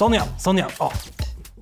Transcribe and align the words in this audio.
Sånn, 0.00 0.14
ja. 0.16 0.22
Sånn, 0.40 0.56
ja. 0.56 0.64
Å. 0.80 0.86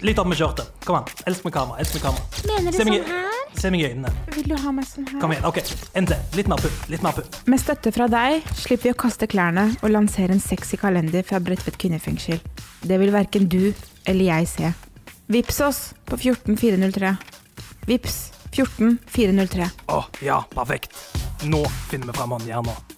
Litt 0.06 0.18
opp 0.22 0.28
med 0.30 0.38
skjørtet. 0.38 0.68
Kom 0.86 1.00
an. 1.00 1.08
Elsk 1.26 1.42
med 1.48 1.52
kamera. 1.56 1.80
Elsk 1.82 1.96
med 1.96 2.04
kamera. 2.04 2.42
Mener 2.46 2.70
du 2.70 2.76
Se 2.78 2.84
meg, 2.86 3.00
sånn 3.02 3.08
her? 3.10 3.38
se 3.58 3.70
meg 3.74 3.80
i 3.80 3.86
øynene. 3.88 4.12
Vil 4.36 4.44
du 4.46 4.54
ha 4.62 4.70
meg 4.76 4.86
sånn 4.86 5.08
her? 5.10 5.16
Kom 5.18 5.32
igjen. 5.34 5.46
OK. 5.48 5.58
En 5.98 6.06
til. 6.06 6.20
Litt 6.38 6.50
mer 6.52 6.62
pupp. 6.62 6.84
Litt 6.92 7.02
mer 7.02 7.16
pupp. 7.16 7.38
Med 7.50 7.58
støtte 7.58 7.90
fra 7.96 8.06
deg 8.12 8.46
slipper 8.60 8.86
vi 8.86 8.92
å 8.94 8.98
kaste 9.02 9.26
klærne 9.26 9.64
og 9.80 9.90
lansere 9.90 10.36
en 10.36 10.44
sexy 10.44 10.78
kalender 10.78 11.26
fra 11.26 11.40
Bredtvet 11.42 11.80
kvinnefengsel. 11.82 12.38
Det 12.86 13.00
vil 13.02 13.10
verken 13.10 13.48
du 13.50 13.72
eller 14.06 14.24
jeg 14.28 14.46
se. 14.52 14.70
Vips 15.34 15.58
oss 15.66 15.80
på 16.06 16.20
14403. 16.22 17.16
Vips 17.90 18.20
14403. 18.54 19.66
Å, 19.90 20.04
ja. 20.22 20.38
Perfekt. 20.54 20.94
Nå 21.50 21.64
finner 21.90 22.12
vi 22.12 22.20
fram 22.20 22.38
håndjernet. 22.38 22.97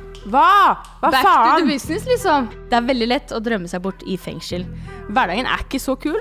Hva? 0.29 0.77
Hva 1.01 1.09
Back 1.09 1.25
to 1.25 1.61
the 1.61 1.71
business, 1.71 2.05
liksom. 2.05 2.49
Det 2.69 2.77
er 2.77 2.85
veldig 2.85 3.07
lett 3.09 3.33
å 3.33 3.39
drømme 3.41 3.69
seg 3.71 3.81
bort 3.81 4.03
i 4.05 4.17
fengsel. 4.21 4.67
Hverdagen 5.09 5.49
er 5.49 5.65
ikke 5.65 5.81
så 5.81 5.97
kul. 5.99 6.19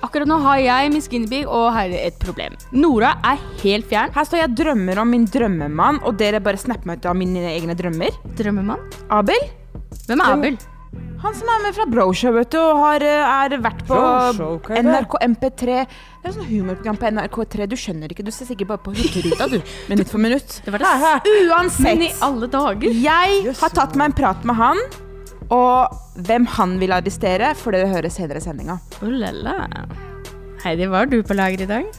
Akkurat 0.00 0.28
nå 0.30 0.38
har 0.40 0.58
jeg 0.62 0.90
min 0.94 1.04
Guinevere 1.12 1.52
og 1.52 1.66
Heidi 1.76 1.98
et 2.00 2.16
problem. 2.22 2.56
Nora 2.72 3.12
er 3.26 3.40
helt 3.60 3.88
fjern. 3.90 4.12
Her 4.16 4.24
står 4.24 4.40
jeg 4.40 4.48
og 4.48 4.58
drømmer 4.62 5.02
om 5.02 5.12
min 5.12 5.26
drømmemann, 5.28 6.00
og 6.08 6.16
dere 6.20 6.40
bare 6.40 6.60
snapper 6.60 6.88
meg 6.88 7.02
ut 7.02 7.10
av 7.12 7.18
mine 7.20 7.44
egne 7.52 7.76
drømmer. 7.76 8.16
Drømmemann? 8.38 8.80
Abel? 9.12 9.44
Hvem 10.08 10.24
er 10.24 10.38
Abel? 10.38 10.56
Han 11.20 11.34
som 11.36 11.50
er 11.52 11.60
med 11.62 11.76
fra 11.76 11.84
Broshow, 11.86 12.32
vet 12.34 12.50
du, 12.50 12.56
og 12.58 12.78
har, 12.80 13.02
eh, 13.04 13.32
er 13.44 13.60
vært 13.62 13.82
på 13.84 13.94
Broshow, 13.94 14.56
er? 14.70 14.82
NRK 14.82 15.18
MP3. 15.26 15.76
Det 15.86 16.30
er 16.30 16.34
sånn 16.34 16.48
humorprogram 16.48 16.98
på 16.98 17.10
NRK3. 17.12 17.68
Du 17.68 17.76
skjønner 17.76 18.10
ikke, 18.10 18.24
du 18.24 18.32
ser 18.34 18.48
sikkert 18.48 18.72
bare 18.72 18.82
på 18.86 18.94
Hurtigruta, 18.96 19.46
du. 19.52 19.60
Minutt 19.92 20.10
for 20.10 20.18
minutt. 20.18 20.60
Det 20.64 20.72
var 20.72 20.82
det 20.82 21.36
Uansett. 21.44 21.84
Men 21.84 22.02
i 22.08 22.10
alle 22.24 22.50
dager. 22.50 22.98
Jeg 23.04 23.54
har 23.60 23.76
tatt 23.76 23.96
meg 24.00 24.10
en 24.10 24.18
prat 24.22 24.48
med 24.48 24.56
han, 24.56 24.82
og 25.52 25.94
hvem 26.26 26.48
han 26.56 26.76
vil 26.80 26.96
arrestere, 26.96 27.54
får 27.54 27.76
dere 27.76 27.92
høre 27.92 28.10
senere 28.10 28.40
i 28.40 28.48
sendinga. 28.48 28.80
Oh. 29.04 29.96
Heidi, 30.64 30.88
var 30.90 31.06
du 31.06 31.20
på 31.22 31.36
lager 31.36 31.66
i 31.66 31.68
dag? 31.68 31.90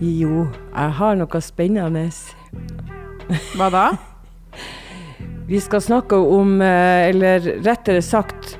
Jo, 0.00 0.46
jeg 0.74 1.00
har 1.00 1.18
noe 1.20 1.44
spennende. 1.44 2.08
Hva 3.56 3.68
da? 3.72 3.90
Vi 5.50 5.58
skal 5.60 5.80
snakke 5.82 6.14
om, 6.14 6.60
eh, 6.62 7.08
eller 7.08 7.40
rettere 7.64 8.02
sagt, 8.02 8.52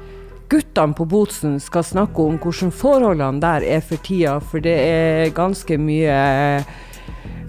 guttene 0.50 0.90
på 0.98 1.04
Botsen 1.06 1.60
skal 1.62 1.84
snakke 1.86 2.18
om 2.18 2.38
hvordan 2.42 2.72
forholdene 2.74 3.38
der 3.38 3.62
er 3.76 3.80
for 3.86 4.00
tida, 4.02 4.40
for 4.42 4.58
det 4.58 4.74
er 4.74 5.30
ganske 5.30 5.76
mye 5.78 6.10
eh, 6.10 6.72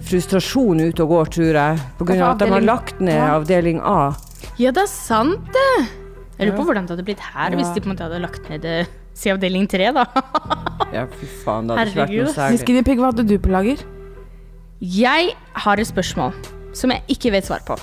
frustrasjon 0.06 0.84
ute 0.84 1.02
og 1.02 1.10
går, 1.10 1.32
tror 1.34 1.58
jeg, 1.58 1.80
av 1.98 2.22
at 2.28 2.38
de 2.38 2.48
har 2.52 2.62
lagt 2.62 3.00
ned 3.02 3.18
avdeling 3.18 3.80
A. 3.82 4.12
Ja, 4.62 4.70
det 4.70 4.84
er 4.84 4.92
sant, 4.92 5.42
det. 5.50 5.88
Jeg 6.38 6.46
lurer 6.46 6.58
på 6.60 6.66
hvordan 6.68 6.86
det 6.86 6.94
hadde 6.94 7.06
blitt 7.10 7.24
her 7.32 7.50
Ja. 7.50 7.58
hvis 7.58 7.74
de 7.74 7.82
på 7.82 7.90
en 7.90 7.96
måte 7.96 8.06
hadde 8.06 8.20
lagt 8.22 8.46
ned 8.48 8.62
det, 8.62 8.76
si 9.12 9.32
avdeling 9.34 9.66
tre, 9.66 9.90
da. 9.90 10.06
Ja, 10.94 11.08
fy 11.10 11.26
faen, 11.42 11.66
det 11.66 11.80
hadde 11.80 11.90
ikke 11.90 12.04
vært 12.04 12.14
noe 12.14 12.36
særlig. 12.36 12.98
Hva 13.00 13.10
hadde 13.10 13.26
du 13.26 13.34
på 13.42 13.50
lager? 13.50 13.82
Jeg 14.78 15.34
har 15.66 15.82
et 15.82 15.90
spørsmål 15.90 16.30
som 16.78 16.94
jeg 16.94 17.02
ikke 17.16 17.34
vet 17.34 17.50
svar 17.50 17.66
på. 17.66 17.74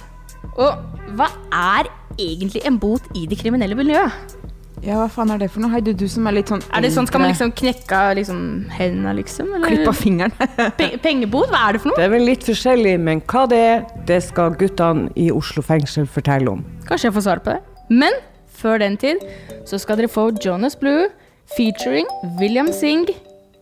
Og 0.57 1.15
hva 1.17 1.29
er 1.53 1.89
egentlig 2.19 2.65
en 2.67 2.79
bot 2.81 3.05
i 3.15 3.25
det 3.29 3.39
kriminelle 3.39 3.77
miljøet? 3.77 4.35
Ja, 4.79 4.95
hva 4.95 5.09
faen 5.11 5.31
er 5.33 5.41
det 5.41 5.49
for 5.51 5.59
noe? 5.63 5.73
Heidi, 5.73 5.91
du 5.97 6.05
som 6.07 6.27
er 6.29 6.37
litt 6.37 6.51
sånn 6.51 6.61
Er 6.71 6.83
det 6.85 6.93
sånn, 6.95 7.07
Skal 7.09 7.19
man 7.19 7.33
liksom 7.33 7.51
knekke 7.51 7.97
av 7.97 8.13
liksom, 8.15 8.39
hendene, 8.71 9.11
liksom? 9.17 9.49
Eller? 9.57 9.73
Klippe 9.73 9.91
av 9.91 9.99
fingeren? 9.99 10.35
Pe 10.79 10.89
pengebot? 11.03 11.51
Hva 11.51 11.65
er 11.67 11.75
det 11.75 11.83
for 11.83 11.91
noe? 11.91 11.99
Det 11.99 12.07
er 12.07 12.13
vel 12.13 12.25
litt 12.29 12.47
forskjellig, 12.47 12.95
men 13.03 13.23
hva 13.27 13.43
det 13.51 13.59
er, 13.59 13.83
det 14.07 14.21
skal 14.29 14.55
guttene 14.59 15.11
i 15.19 15.27
Oslo 15.35 15.63
fengsel 15.65 16.07
fortelle 16.07 16.55
om. 16.55 16.63
Kanskje 16.87 17.09
jeg 17.09 17.17
får 17.19 17.27
svar 17.27 17.43
på 17.43 17.57
det. 17.57 17.59
Men 17.91 18.15
før 18.59 18.79
den 18.85 18.95
tid 18.99 19.23
så 19.67 19.79
skal 19.81 19.99
dere 19.99 20.11
få 20.11 20.29
Jonas 20.39 20.79
Blue 20.79 21.09
featuring 21.57 22.07
William 22.39 22.71
Singh. 22.71 23.11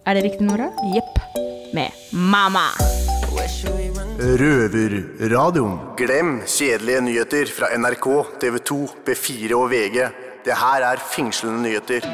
Er 0.05 0.19
det 0.19 0.27
riktig, 0.29 0.45
Nora? 0.47 0.69
Jepp. 0.93 1.17
Med 1.73 1.91
Mama. 2.13 2.69
Røverradioen. 4.17 5.75
Glem 5.97 6.39
kjedelige 6.49 7.01
nyheter 7.05 7.49
fra 7.53 7.67
NRK, 7.77 8.07
TV 8.41 8.55
2, 8.65 8.77
B4 9.05 9.53
og 9.53 9.67
VG. 9.69 9.97
Det 10.45 10.55
her 10.57 10.85
er 10.87 11.03
fengslende 11.11 11.61
nyheter. 11.61 12.07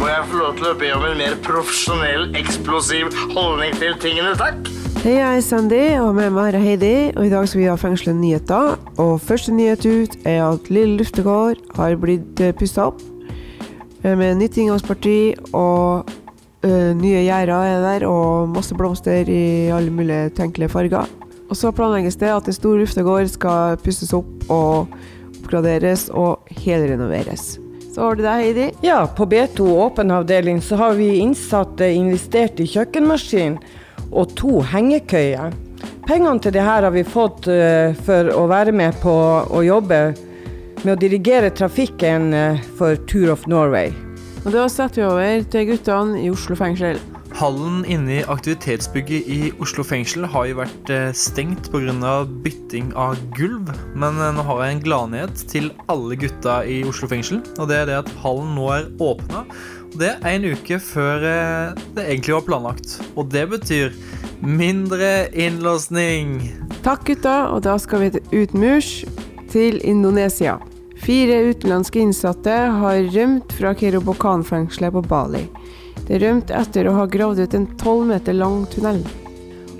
Må 0.00 0.08
jeg 0.08 0.24
få 0.30 0.38
lov 0.38 0.56
til 0.56 0.70
å 0.70 0.72
be 0.80 0.88
om 0.96 1.04
en 1.10 1.20
mer 1.20 1.36
profesjonell, 1.44 2.30
eksplosiv 2.40 3.12
holdning 3.34 3.76
til 3.82 3.98
tingene, 4.00 4.32
takk? 4.40 4.72
Hei, 5.02 5.18
jeg 5.18 5.42
er 5.42 5.44
Sandy, 5.44 5.82
og 6.00 6.14
med 6.16 6.32
meg 6.32 6.54
er 6.54 6.64
Heidi. 6.64 6.94
Og 7.12 7.26
i 7.26 7.34
dag 7.34 7.44
skal 7.50 7.60
vi 7.60 7.68
ha 7.68 7.76
fengslende 7.76 8.22
nyheter. 8.24 8.78
Og 8.96 9.20
første 9.20 9.52
nyhet 9.52 9.84
ut 9.84 10.16
er 10.24 10.40
at 10.46 10.72
Lille 10.72 10.96
Luftegård 11.02 11.60
har 11.76 12.00
blitt 12.00 12.40
pussa 12.56 12.88
opp. 12.88 13.04
eh, 14.04 14.16
Med 14.16 14.40
nytt 14.40 14.56
inngangsparti 14.56 15.34
og 15.52 16.08
ø, 16.64 16.92
nye 16.98 17.24
gjerder 17.26 17.72
er 17.74 17.82
der, 17.84 18.06
og 18.08 18.52
masse 18.54 18.76
blomster 18.78 19.28
i 19.28 19.70
alle 19.74 19.92
mulige 19.94 20.30
tenkelige 20.36 20.72
farger. 20.72 21.10
Og 21.50 21.58
så 21.58 21.72
planlegges 21.74 22.16
det 22.20 22.30
at 22.32 22.46
en 22.48 22.56
stor 22.56 22.78
luftegård 22.80 23.28
skal 23.28 23.76
pusses 23.84 24.14
opp 24.16 24.46
og 24.48 24.94
oppgraderes 25.42 26.06
og 26.16 26.48
helrenoveres. 26.62 27.58
Så 27.92 28.06
har 28.06 28.16
du 28.16 28.22
deg, 28.24 28.44
Heidi. 28.46 28.66
Ja, 28.86 29.02
på 29.04 29.26
B2 29.28 29.66
åpen 29.84 30.14
avdeling 30.16 30.62
så 30.64 30.78
har 30.80 30.94
vi 30.96 31.18
innsatte 31.20 31.90
investert 31.92 32.62
i 32.62 32.68
kjøkkenmaskin 32.72 33.58
og 34.12 34.32
to 34.38 34.62
hengekøyer. 34.64 35.52
Pengene 36.06 36.40
til 36.40 36.54
det 36.56 36.64
her 36.64 36.86
har 36.86 36.94
vi 36.94 37.04
fått 37.04 37.50
eh, 37.52 37.92
for 38.06 38.32
å 38.32 38.46
være 38.50 38.72
med 38.72 38.96
på 39.02 39.12
å 39.12 39.60
jobbe 39.66 40.00
med 40.82 40.94
å 40.94 40.98
dirigere 40.98 41.52
trafikken 41.54 42.32
eh, 42.34 42.64
for 42.78 42.96
Tour 43.10 43.34
of 43.36 43.44
Norway. 43.50 43.92
Og 44.42 44.50
da 44.50 44.64
setter 44.66 44.98
vi 44.98 45.06
over 45.06 45.44
til 45.52 45.68
guttene 45.68 46.18
i 46.18 46.30
Oslo 46.32 46.56
fengsel. 46.58 46.96
Hallen 47.38 47.84
inne 47.88 48.16
i 48.16 48.24
aktivitetsbygget 48.28 49.28
i 49.30 49.38
Oslo 49.62 49.84
fengsel 49.86 50.26
har 50.28 50.48
jo 50.50 50.56
vært 50.58 50.90
eh, 50.90 51.12
stengt 51.14 51.70
pga. 51.70 52.24
bytting 52.42 52.90
av 52.98 53.14
gulv. 53.38 53.70
Men 53.94 54.18
eh, 54.18 54.32
nå 54.34 54.42
har 54.48 54.64
jeg 54.64 54.74
en 54.74 54.82
gladnyhet 54.82 55.44
til 55.46 55.70
alle 55.86 56.18
gutta 56.18 56.64
i 56.66 56.82
Oslo 56.82 57.06
fengsel. 57.08 57.38
Og 57.62 57.70
det 57.70 57.78
er 57.78 57.86
det 57.86 58.00
at 58.02 58.10
hallen 58.24 58.56
nå 58.58 58.66
er 58.74 58.90
åpna. 58.98 59.44
Det 59.94 60.16
er 60.18 60.28
en 60.34 60.48
uke 60.50 60.80
før 60.82 61.22
eh, 61.22 61.78
det 61.94 62.08
egentlig 62.08 62.34
var 62.40 62.46
planlagt. 62.50 62.98
Og 63.14 63.30
det 63.30 63.46
betyr 63.54 63.94
mindre 64.42 65.30
innlåsning. 65.38 66.40
Takk 66.82 67.06
gutta, 67.06 67.38
og 67.54 67.62
da 67.62 67.78
skal 67.78 68.08
vi 68.08 68.12
til 68.18 68.42
utmurs 68.42 68.92
til 69.54 69.78
Indonesia. 69.86 70.58
Fire 71.02 71.40
utenlandske 71.50 71.98
innsatte 71.98 72.52
har 72.52 73.00
rømt 73.10 73.52
fra 73.58 73.72
Kerobokan-fengselet 73.74 74.92
på 74.94 75.00
Bali. 75.10 75.40
De 76.06 76.20
rømte 76.22 76.54
etter 76.54 76.86
å 76.86 76.92
ha 76.94 77.08
gravd 77.10 77.42
ut 77.42 77.56
en 77.58 77.66
tolv 77.80 78.04
meter 78.12 78.36
lang 78.38 78.60
tunnel. 78.70 79.00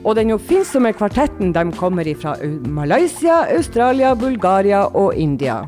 Og 0.03 0.17
den 0.19 0.33
oppfinnsomme 0.35 0.91
kvartetten 0.99 1.55
de 1.55 1.63
kommer 1.79 2.11
fra 2.19 2.35
Malaysia, 2.67 3.45
Australia, 3.55 4.17
Bulgaria 4.19 4.83
og 4.99 5.15
India. 5.15 5.61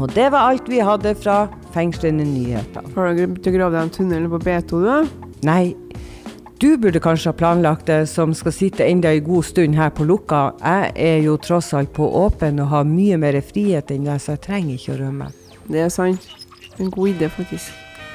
Og 0.00 0.08
det 0.16 0.30
var 0.32 0.48
alt 0.48 0.72
vi 0.72 0.80
hadde 0.80 1.12
fra 1.18 1.42
fengslende 1.76 2.24
nyheter. 2.24 2.88
Har 2.96 3.12
du 3.12 3.20
glemt 3.20 3.44
å 3.44 3.56
grave 3.58 3.82
den 3.82 3.92
tunnelen 3.92 4.32
på 4.32 4.40
B2, 4.48 4.80
du? 4.80 5.28
Nei, 5.44 5.74
du 6.64 6.76
burde 6.76 7.00
kanskje 7.00 7.28
ha 7.28 7.36
planlagt 7.36 7.86
det, 7.86 8.06
som 8.06 8.30
skal 8.34 8.52
sitte 8.52 8.84
enda 8.88 9.10
en 9.12 9.24
god 9.24 9.44
stund 9.44 9.76
her 9.76 9.90
på 9.92 10.04
lukka. 10.08 10.38
Jeg 10.62 10.92
er 10.96 11.18
jo 11.26 11.34
tross 11.36 11.74
alt 11.76 11.90
på 11.92 12.06
åpen 12.24 12.62
og 12.62 12.70
har 12.70 12.86
mye 12.88 13.18
mer 13.20 13.36
frihet 13.44 13.92
enn 13.92 14.06
deg, 14.08 14.22
så 14.22 14.32
jeg 14.32 14.40
trenger 14.46 14.78
ikke 14.78 14.94
å 14.94 14.96
rømme. 15.02 15.28
Det 15.68 15.82
er 15.84 15.92
sant. 15.92 16.24
En 16.80 16.88
god 16.94 17.10
idé, 17.12 17.28
faktisk. 17.28 17.68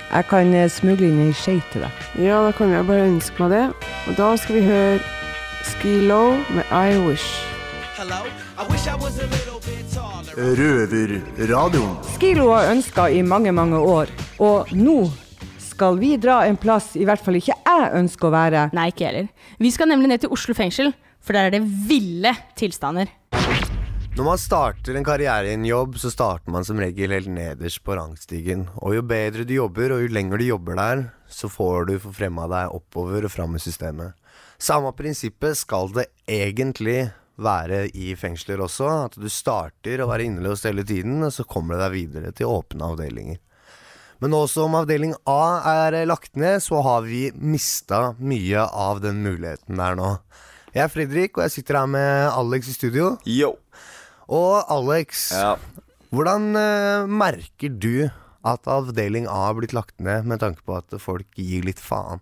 Jeg 0.09 0.27
kan 0.31 0.49
eh, 0.57 0.65
smugle 0.65 1.11
inn 1.11 1.21
ei 1.27 1.35
skje 1.37 1.59
til 1.69 1.85
deg. 1.85 2.01
Ja, 2.25 2.41
da 2.47 2.49
kan 2.57 2.73
jeg 2.73 2.89
bare 2.89 3.05
ønske 3.11 3.45
meg 3.45 3.53
det. 3.53 3.63
Og 4.09 4.17
da 4.17 4.33
skal 4.41 4.57
vi 4.57 4.65
høre 4.65 4.97
Skilo 5.69 6.23
med 6.49 6.73
I 6.73 6.97
Wish. 7.05 7.29
Røverradioen. 10.57 11.97
Skilo 12.17 12.49
har 12.55 12.73
ønska 12.73 13.11
i 13.13 13.21
mange, 13.21 13.53
mange 13.53 13.77
år, 13.77 14.09
og 14.41 14.73
nå 14.73 15.03
skal 15.79 15.95
vi 15.95 16.17
dra 16.19 16.41
en 16.43 16.57
plass 16.59 16.91
i 16.99 17.05
hvert 17.07 17.21
fall 17.23 17.37
ikke 17.39 17.55
jeg 17.55 17.91
ønsker 17.95 18.27
å 18.27 18.33
være. 18.33 18.65
Nei, 18.75 18.89
ikke 18.91 19.05
jeg 19.05 19.13
heller. 19.13 19.29
Vi 19.63 19.69
skal 19.71 19.87
nemlig 19.87 20.09
ned 20.11 20.25
til 20.25 20.33
Oslo 20.35 20.55
fengsel, 20.57 20.91
for 21.23 21.37
der 21.37 21.47
er 21.47 21.55
det 21.55 21.61
ville 21.87 22.33
tilstander. 22.59 23.07
Når 24.17 24.25
man 24.27 24.41
starter 24.41 24.97
en 24.99 25.07
karriere 25.07 25.47
i 25.47 25.55
en 25.55 25.63
jobb, 25.63 25.95
så 26.01 26.11
starter 26.11 26.51
man 26.51 26.67
som 26.67 26.81
regel 26.83 27.15
helt 27.15 27.31
nederst 27.31 27.79
på 27.87 27.95
rangstigen. 27.95 28.67
Og 28.83 28.97
jo 28.97 29.05
bedre 29.07 29.47
du 29.47 29.55
jobber, 29.55 29.95
og 29.95 30.03
jo 30.03 30.11
lenger 30.11 30.41
du 30.41 30.49
jobber 30.49 30.75
der, 30.81 31.05
så 31.31 31.47
får 31.47 31.87
du 31.87 31.95
forfremma 32.03 32.49
deg 32.51 32.75
oppover 32.75 33.29
og 33.29 33.31
fram 33.31 33.55
i 33.55 33.63
systemet. 33.63 34.17
Samme 34.59 34.91
prinsippet 34.97 35.61
skal 35.61 35.93
det 35.95 36.09
egentlig 36.27 37.05
være 37.39 37.85
i 37.95 38.11
fengsler 38.19 38.59
også. 38.65 38.89
At 39.07 39.15
du 39.15 39.31
starter 39.31 40.03
å 40.03 40.11
være 40.11 40.27
innelåst 40.27 40.67
hele 40.67 40.83
tiden, 40.83 41.21
og 41.23 41.31
så 41.31 41.47
kommer 41.47 41.77
du 41.77 41.85
deg 41.85 42.01
videre 42.01 42.35
til 42.35 42.51
åpne 42.51 42.91
avdelinger. 42.91 43.39
Men 44.19 44.33
nå 44.35 44.41
som 44.51 44.73
avdeling 44.75 45.13
A 45.29 45.41
er 45.87 45.95
lagt 46.09 46.35
ned, 46.39 46.59
så 46.63 46.81
har 46.83 47.05
vi 47.07 47.29
mista 47.39 48.13
mye 48.19 48.65
av 48.67 48.99
den 49.03 49.21
muligheten 49.23 49.79
der 49.79 49.95
nå. 49.95 50.09
Jeg 50.75 50.83
er 50.85 50.91
Fredrik, 50.91 51.37
og 51.37 51.45
jeg 51.45 51.53
sitter 51.55 51.79
her 51.79 51.87
med 51.89 52.27
Alex 52.29 52.67
i 52.69 52.75
studio. 52.75 53.13
Yo. 53.25 53.53
Og 54.27 54.59
Alex, 54.69 55.31
Ja. 55.33 55.55
hvordan 56.11 56.51
uh, 56.53 57.07
merker 57.07 57.71
du 57.71 58.09
at 58.45 58.67
avdeling 58.67 59.25
A 59.27 59.47
har 59.47 59.55
blitt 59.57 59.73
lagt 59.73 59.95
ned, 59.99 60.27
med 60.27 60.39
tanke 60.43 60.61
på 60.67 60.75
at 60.77 60.99
folk 61.01 61.25
gir 61.39 61.63
litt 61.65 61.79
faen? 61.79 62.19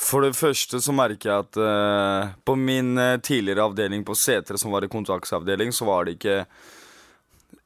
For 0.00 0.22
det 0.24 0.32
første 0.38 0.78
så 0.80 0.94
merker 0.96 1.28
jeg 1.28 1.44
at 1.44 1.58
uh, 1.60 2.30
på 2.46 2.54
min 2.56 2.94
eh, 2.96 3.18
tidligere 3.20 3.66
avdeling 3.68 4.06
på 4.06 4.14
Setre, 4.16 4.56
som 4.56 4.72
var 4.72 4.86
i 4.86 4.88
kontraktsavdeling, 4.88 5.74
så 5.76 5.84
var 5.84 6.06
det 6.06 6.14
ikke 6.16 6.46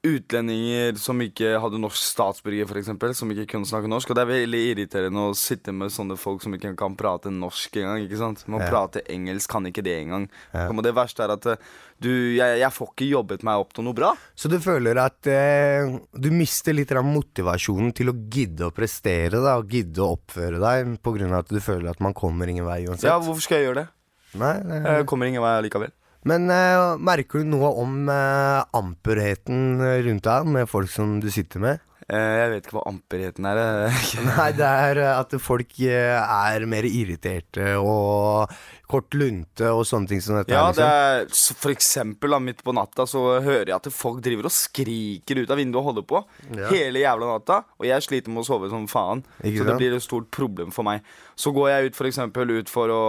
utlendinger 0.04 0.96
som 1.00 1.20
ikke 1.24 1.54
hadde 1.62 1.78
norsk 1.80 1.96
statsborger, 2.04 2.68
f.eks., 2.68 2.90
som 3.18 3.30
ikke 3.32 3.46
kunne 3.54 3.68
snakke 3.68 3.88
norsk. 3.90 4.10
Og 4.12 4.18
det 4.18 4.24
er 4.24 4.30
veldig 4.30 4.60
irriterende 4.72 5.24
å 5.30 5.34
sitte 5.38 5.72
med 5.74 5.92
sånne 5.94 6.16
folk 6.20 6.42
som 6.44 6.54
ikke 6.56 6.74
kan 6.78 6.96
prate 6.98 7.32
norsk 7.32 7.78
engang. 7.80 8.04
ikke 8.04 8.20
sant? 8.20 8.44
Man 8.48 8.60
Ja. 8.60 8.68
prater 8.70 9.02
engelsk, 9.08 9.48
kan 9.50 9.64
ikke 9.66 9.82
det 9.84 9.96
engang. 10.04 10.28
Ja. 10.52 10.68
Og 10.68 10.82
det 10.82 10.94
verste 10.94 11.24
er 11.24 11.32
at 11.34 11.46
eh, 11.46 11.56
du, 12.00 12.10
jeg, 12.36 12.58
jeg 12.60 12.70
får 12.72 12.92
ikke 12.92 13.08
jobbet 13.10 13.42
meg 13.46 13.60
opp 13.64 13.72
til 13.72 13.84
noe 13.84 13.94
bra. 13.96 14.12
Så 14.36 14.50
du 14.52 14.58
føler 14.60 14.98
at 15.00 15.26
eh, 15.26 15.88
du 16.12 16.30
mister 16.30 16.74
litt 16.76 16.92
av 16.92 17.04
motivasjonen 17.08 17.92
til 17.96 18.12
å 18.12 18.16
gidde 18.28 18.68
å 18.68 18.74
prestere 18.74 19.40
da, 19.40 19.56
og 19.58 19.68
gidde 19.72 20.00
å 20.04 20.14
oppføre 20.18 20.60
deg, 20.60 20.98
pga. 21.00 21.38
at 21.38 21.48
du 21.48 21.60
føler 21.60 21.90
at 21.90 22.00
man 22.00 22.12
kommer 22.14 22.46
ingen 22.48 22.66
vei 22.66 22.84
uansett? 22.86 23.08
Ja, 23.08 23.18
hvorfor 23.18 23.40
skal 23.40 23.58
jeg 23.62 23.68
gjøre 23.70 23.84
det? 23.84 23.88
Nei, 24.34 24.54
det- 24.66 24.82
Jeg 24.98 25.06
kommer 25.06 25.26
ingen 25.26 25.42
vei 25.42 25.62
likevel. 25.62 25.92
Men 26.28 26.48
uh, 26.48 26.96
merker 26.96 27.42
du 27.42 27.50
noe 27.52 27.70
om 27.82 28.04
uh, 28.08 28.64
amperheten 28.76 29.80
rundt 30.06 30.24
deg, 30.24 30.54
med 30.56 30.70
folk 30.70 30.88
som 30.92 31.18
du 31.20 31.28
sitter 31.32 31.60
med? 31.60 31.82
Uh, 32.04 32.16
jeg 32.16 32.48
vet 32.52 32.66
ikke 32.66 32.76
hva 32.78 32.86
amperheten 32.90 33.46
er. 33.48 33.60
Nei, 34.28 34.48
det 34.56 34.70
er 34.88 35.02
at 35.14 35.36
folk 35.40 35.76
er 35.84 36.64
mer 36.68 36.88
irriterte 36.88 37.74
og 37.80 38.52
kort 38.88 39.16
lunte 39.16 39.70
og 39.72 39.84
sånne 39.88 40.10
ting 40.10 40.20
som 40.24 40.36
dette. 40.36 40.52
Ja, 40.52 40.66
her, 40.68 40.76
det 40.76 40.88
liksom. 41.24 41.56
er 41.56 41.62
For 41.62 41.72
eksempel 41.72 42.36
da, 42.36 42.40
midt 42.44 42.60
på 42.64 42.74
natta 42.76 43.06
så 43.08 43.22
hører 43.44 43.72
jeg 43.72 43.76
at 43.76 43.88
folk 43.94 44.20
driver 44.24 44.50
og 44.50 44.54
skriker 44.54 45.40
ut 45.40 45.54
av 45.54 45.60
vinduet 45.60 45.80
og 45.80 45.88
holder 45.90 46.08
på. 46.08 46.20
Ja. 46.56 46.68
Hele 46.72 47.04
jævla 47.04 47.30
natta. 47.32 47.62
Og 47.80 47.88
jeg 47.88 48.04
sliter 48.04 48.34
med 48.34 48.44
å 48.44 48.48
sove 48.48 48.72
som 48.72 48.84
faen. 48.90 49.24
Ikke 49.40 49.62
så 49.62 49.70
det 49.70 49.78
blir 49.80 49.96
et 49.96 50.04
stort 50.04 50.28
problem 50.34 50.72
for 50.74 50.86
meg. 50.86 51.04
Så 51.36 51.52
går 51.56 51.72
jeg 51.72 51.90
ut 51.90 51.98
for 52.00 52.10
eksempel 52.10 52.56
ut 52.58 52.72
for 52.72 52.92
å 52.92 53.04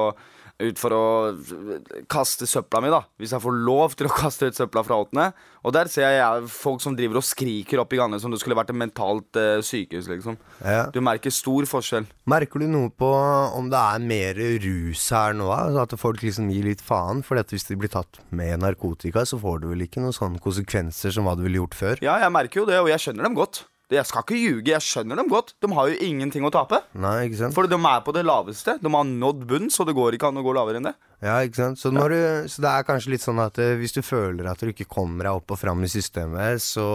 ut 0.63 0.79
for 0.79 0.95
å 0.95 1.05
kaste 2.11 2.47
søpla 2.47 2.79
mi, 2.83 2.91
da. 2.93 3.01
Hvis 3.19 3.33
jeg 3.35 3.43
får 3.43 3.57
lov 3.67 3.95
til 3.99 4.07
å 4.07 4.13
kaste 4.23 4.49
ut 4.49 4.57
søpla 4.57 4.85
fra 4.87 4.99
åttende. 5.03 5.27
Og 5.65 5.73
der 5.75 5.89
ser 5.91 6.13
jeg 6.13 6.49
folk 6.53 6.83
som 6.83 6.95
driver 6.95 7.19
og 7.19 7.25
skriker 7.25 7.81
opp 7.81 7.93
i 7.95 7.99
gangene 7.99 8.21
som 8.21 8.31
det 8.31 8.39
skulle 8.41 8.57
vært 8.57 8.71
et 8.71 8.79
mentalt 8.79 9.39
uh, 9.39 9.59
sykehus, 9.65 10.07
liksom. 10.11 10.37
Ja. 10.61 10.87
Du 10.93 11.01
merker 11.03 11.33
stor 11.33 11.67
forskjell. 11.69 12.07
Merker 12.29 12.63
du 12.63 12.69
noe 12.71 12.93
på 12.93 13.09
om 13.57 13.69
det 13.73 13.81
er 13.81 14.05
mer 14.05 14.41
rus 14.63 15.07
her 15.15 15.35
nå? 15.37 15.49
da? 15.51 15.85
at 15.85 15.97
folk 15.99 16.23
liksom 16.23 16.49
gir 16.53 16.69
litt 16.69 16.83
faen? 16.85 17.23
For 17.25 17.41
hvis 17.51 17.67
de 17.67 17.79
blir 17.79 17.91
tatt 17.91 18.21
med 18.35 18.61
narkotika, 18.63 19.25
så 19.27 19.39
får 19.41 19.63
du 19.63 19.71
vel 19.73 19.85
ikke 19.87 20.03
noen 20.03 20.15
sånne 20.15 20.41
konsekvenser 20.43 21.13
som 21.15 21.27
hva 21.27 21.35
du 21.37 21.45
ville 21.45 21.63
gjort 21.63 21.77
før? 21.77 22.05
Ja, 22.05 22.19
jeg 22.23 22.33
merker 22.33 22.63
jo 22.63 22.69
det, 22.69 22.79
og 22.81 22.91
jeg 22.93 23.01
skjønner 23.01 23.27
dem 23.27 23.37
godt. 23.37 23.65
Jeg 23.93 24.07
skal 24.09 24.23
ikke 24.23 24.37
ljuge, 24.39 24.71
jeg 24.71 24.81
skjønner 24.81 25.19
dem 25.19 25.27
godt. 25.29 25.51
De 25.61 25.69
har 25.77 25.89
jo 25.91 25.97
ingenting 26.01 26.45
å 26.47 26.49
tape. 26.53 26.79
Nei, 26.97 27.27
ikke 27.27 27.37
sant? 27.43 27.53
For 27.53 27.69
de 27.69 27.77
er 27.77 28.01
på 28.01 28.13
det 28.15 28.23
laveste. 28.25 28.77
De 28.81 28.91
har 28.95 29.05
nådd 29.05 29.43
bunn, 29.45 29.69
så 29.69 29.85
det 29.85 29.93
går 29.97 30.17
ikke 30.17 30.31
an 30.31 30.41
å 30.41 30.45
gå 30.45 30.55
lavere 30.57 30.81
enn 30.81 30.89
det. 30.89 30.95
Ja, 31.21 31.35
ikke 31.45 31.59
sant? 31.61 31.81
Så, 31.81 31.91
når 31.93 32.15
du, 32.15 32.19
så 32.49 32.63
det 32.65 32.71
er 32.71 32.87
kanskje 32.87 33.13
litt 33.13 33.25
sånn 33.25 33.41
at 33.43 33.59
eh, 33.61 33.75
hvis 33.77 33.93
du 33.93 34.01
føler 34.05 34.49
at 34.49 34.61
du 34.63 34.71
ikke 34.73 34.89
kommer 34.89 35.29
deg 35.29 35.37
opp 35.37 35.53
og 35.53 35.61
fram 35.61 35.85
i 35.85 35.91
systemet, 35.91 36.63
så, 36.65 36.87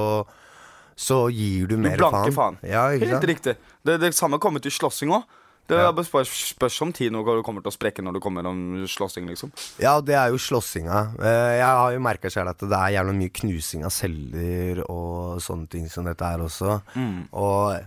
så 0.99 1.21
gir 1.31 1.71
du 1.71 1.77
Du 1.77 1.85
mer 1.87 2.01
blanker 2.01 2.35
faen. 2.35 2.59
Ja, 2.67 2.89
ikke 2.91 3.13
Helt 3.15 3.29
riktig. 3.31 3.55
Det, 3.87 4.01
det 4.03 4.11
samme 4.19 4.43
kommer 4.43 4.63
til 4.65 4.75
slåssing 4.75 5.15
òg. 5.15 5.29
Det 5.71 5.79
er 5.79 5.93
bare 5.97 6.09
spørs, 6.09 6.33
spørs 6.55 6.81
om 6.85 6.93
tid 6.97 7.15
når 7.15 7.41
du 7.41 7.45
kommer 7.47 7.65
til 7.65 7.73
å 7.73 7.77
sprekke 7.77 8.03
når 8.05 8.19
det 8.19 8.25
kommer 8.25 8.49
om 8.51 8.61
slåssing, 8.91 9.29
liksom. 9.31 9.53
Ja, 9.83 9.97
det 10.05 10.17
er 10.19 10.33
jo 10.35 10.41
slåssinga. 10.43 11.01
Eh, 11.21 11.55
Jeg 11.61 11.71
har 11.83 11.95
jo 11.95 12.03
merka 12.03 12.33
sjøl 12.33 12.51
at 12.51 12.61
det 12.67 12.83
er 12.83 12.97
jævla 12.99 13.15
mye 13.17 13.33
knusing 13.41 13.87
av 13.87 13.95
celler 13.95 14.83
og 14.89 15.41
sånne 15.45 15.71
ting 15.71 15.89
som 15.93 16.09
dette 16.11 16.27
er 16.27 16.43
også. 16.45 16.81
Mm. 16.99 17.25
Og 17.39 17.81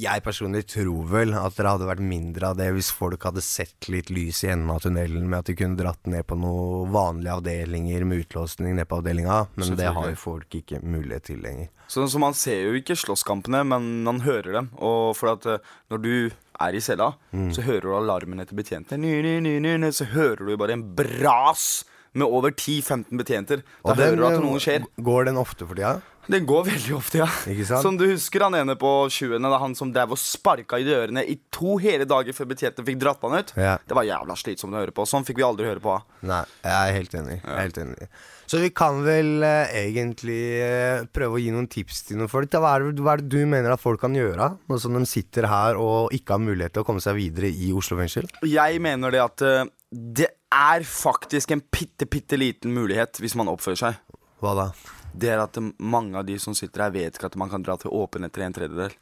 jeg 0.00 0.22
personlig 0.22 0.62
tror 0.70 1.06
vel 1.10 1.32
at 1.34 1.56
det 1.58 1.66
hadde 1.66 1.88
vært 1.88 2.02
mindre 2.04 2.52
av 2.52 2.58
det 2.60 2.68
hvis 2.76 2.92
folk 2.94 3.24
hadde 3.26 3.42
sett 3.42 3.88
litt 3.90 4.10
lys 4.14 4.44
i 4.46 4.52
enden 4.52 4.70
av 4.70 4.84
tunnelen 4.84 5.26
med 5.26 5.40
at 5.40 5.50
de 5.50 5.56
kunne 5.58 5.78
dratt 5.80 6.06
ned 6.06 6.22
på 6.30 6.38
noen 6.38 6.92
vanlige 6.94 7.34
avdelinger 7.40 8.06
med 8.06 8.22
utlåsning 8.22 8.76
ned 8.78 8.86
på 8.86 9.00
avdelinga, 9.00 9.40
men 9.58 9.74
det 9.80 9.90
har 9.96 10.12
jo 10.12 10.20
folk 10.20 10.54
ikke 10.60 10.78
mulighet 10.86 11.26
til 11.32 11.42
lenger. 11.42 11.72
Så, 11.90 12.06
så 12.06 12.22
man 12.22 12.38
ser 12.38 12.68
jo 12.68 12.78
ikke 12.78 12.94
slåsskampene, 12.94 13.64
men 13.66 13.90
man 14.06 14.22
hører 14.22 14.60
dem. 14.60 14.70
Og 14.78 15.10
for 15.18 15.34
at 15.34 15.50
eh, 15.50 15.72
når 15.90 16.04
du 16.04 16.12
er 16.60 16.74
i 16.76 16.80
cella, 16.80 17.12
Mm. 17.32 17.52
så 17.54 17.62
hører 17.62 17.80
du 17.82 17.94
alarmen 17.96 18.40
etter 18.40 18.54
betjente. 18.56 18.98
Ny, 18.98 19.22
ny, 19.22 19.40
ny, 19.40 19.58
ny, 19.60 19.76
ny, 19.78 19.90
så 19.92 20.04
hører 20.12 20.36
du 20.46 20.56
bare 20.56 20.72
en 20.72 20.82
bras 20.94 21.84
med 22.12 22.26
over 22.26 22.54
10-15 22.54 23.10
betjenter. 23.20 23.64
Da 23.84 23.94
den, 23.94 24.06
hører 24.06 24.20
du 24.20 24.26
at 24.26 24.38
eh, 24.38 24.46
noe 24.46 24.62
skjer. 24.62 24.86
Går 25.10 25.30
den 25.30 25.40
ofte 25.40 25.68
for 25.68 25.78
tida? 25.78 25.98
Den 26.30 26.44
går 26.46 26.66
veldig 26.68 26.92
ofte, 26.94 27.18
ja. 27.22 27.26
Ikke 27.50 27.64
sant? 27.66 27.82
Som 27.82 27.96
du 27.98 28.04
husker 28.06 28.44
han 28.44 28.54
ene 28.54 28.76
på 28.78 28.90
20. 29.10 29.40
da 29.42 29.58
han 29.58 29.74
som 29.78 29.90
drev 29.94 30.12
og 30.14 30.20
sparka 30.20 30.78
i 30.78 30.84
dørene 30.86 31.24
i 31.26 31.36
to 31.50 31.78
hele 31.82 32.06
dager 32.08 32.36
før 32.36 32.52
betjentene 32.52 32.86
fikk 32.86 33.00
dratt 33.02 33.24
han 33.26 33.38
ut. 33.40 33.54
Ja. 33.58 33.78
Det 33.82 33.96
var 33.98 34.06
jævla 34.06 34.36
slitsomt 34.38 34.76
å 34.76 34.82
høre 34.82 34.94
på. 34.94 35.06
Sånn 35.10 35.26
fikk 35.26 35.40
vi 35.40 35.46
aldri 35.46 35.66
høre 35.70 35.82
på. 35.82 35.96
Nei, 36.28 36.44
jeg 36.62 36.76
er 36.76 36.98
helt 36.98 37.16
enig. 37.18 37.40
Jeg 37.40 37.50
er 37.56 37.64
helt 37.64 37.82
enig. 37.82 38.10
Så 38.50 38.58
vi 38.62 38.70
kan 38.74 39.02
vel 39.06 39.44
eh, 39.46 39.76
egentlig 39.84 40.40
eh, 40.62 41.04
prøve 41.14 41.38
å 41.38 41.42
gi 41.42 41.52
noen 41.54 41.68
tips 41.70 42.04
til 42.08 42.20
noen 42.20 42.30
folk. 42.30 42.50
Da. 42.50 42.62
Hva, 42.62 42.76
er 42.76 42.88
det, 42.90 43.04
hva 43.06 43.14
er 43.14 43.24
det 43.24 43.30
du 43.30 43.46
mener 43.50 43.74
at 43.74 43.82
folk 43.82 44.02
kan 44.02 44.14
gjøre, 44.14 44.52
nå 44.70 44.80
som 44.82 44.98
de 44.98 45.04
sitter 45.06 45.46
her 45.50 45.78
og 45.78 46.14
ikke 46.14 46.36
har 46.36 46.42
mulighet 46.42 46.74
til 46.74 46.84
å 46.84 46.88
komme 46.88 47.02
seg 47.02 47.18
videre 47.18 47.50
i 47.50 47.70
Oslo 47.74 47.98
fengsel? 48.00 48.30
Jeg 48.46 48.82
mener 48.82 49.14
det 49.14 49.22
at 49.22 49.46
eh, 49.46 49.70
det 49.90 50.32
er 50.52 50.82
faktisk 50.86 51.52
en 51.54 51.62
bitte, 51.72 52.06
bitte 52.10 52.36
liten 52.40 52.72
mulighet 52.74 53.20
hvis 53.22 53.36
man 53.38 53.48
oppfører 53.52 53.78
seg. 53.78 54.00
Hva 54.40 54.54
da? 54.56 54.68
Det 55.12 55.28
er 55.30 55.42
at 55.42 55.58
mange 55.82 56.16
av 56.18 56.26
de 56.26 56.36
som 56.38 56.54
sitter 56.54 56.84
her, 56.86 56.90
vet 56.94 57.16
ikke 57.18 57.26
at 57.32 57.36
man 57.38 57.50
kan 57.50 57.62
dra 57.66 57.76
til 57.80 57.90
åpen 57.94 58.24
etter 58.26 58.44
en 58.46 58.54
tredjedel. 58.54 58.92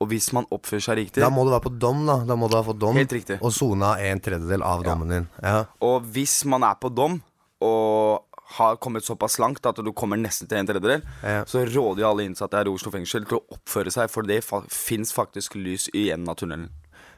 Og 0.00 0.08
hvis 0.08 0.30
man 0.32 0.46
oppfører 0.54 0.80
seg 0.86 0.96
riktig 0.96 1.20
Da 1.20 1.28
må 1.28 1.42
du 1.44 1.50
være 1.52 1.66
på 1.66 1.74
dom, 1.76 2.06
da. 2.08 2.20
Da 2.24 2.36
må 2.38 2.48
du 2.48 2.56
ha 2.56 2.62
fått 2.64 2.78
dom 2.80 2.96
Helt 2.96 3.12
riktig. 3.12 3.36
og 3.42 3.52
sona 3.52 3.98
en 4.00 4.20
tredjedel 4.24 4.62
av 4.64 4.82
dommen 4.86 5.08
din. 5.12 5.26
Ja. 5.42 5.66
Og 5.84 6.06
hvis 6.14 6.38
man 6.48 6.64
er 6.64 6.78
på 6.80 6.88
dom 6.88 7.18
og 7.60 8.24
har 8.56 8.78
kommet 8.82 9.04
såpass 9.06 9.36
langt 9.38 9.66
at 9.68 9.76
du 9.84 9.92
kommer 9.92 10.16
nesten 10.18 10.48
til 10.48 10.58
en 10.58 10.66
tredjedel, 10.66 11.02
Ja. 11.22 11.44
så 11.44 11.62
råder 11.68 12.00
jo 12.02 12.08
alle 12.08 12.24
innsatte 12.26 12.56
her 12.56 12.66
i 12.66 12.72
Oslo 12.72 12.90
fengsel 12.90 13.26
til 13.28 13.38
å 13.38 13.44
oppføre 13.58 13.92
seg, 13.92 14.08
for 14.10 14.22
det 14.26 14.40
fa 14.42 14.62
fins 14.66 15.12
faktisk 15.12 15.54
lys 15.54 15.88
i 15.94 16.08
enden 16.10 16.28
av 16.32 16.36
tunnelen. 16.40 16.70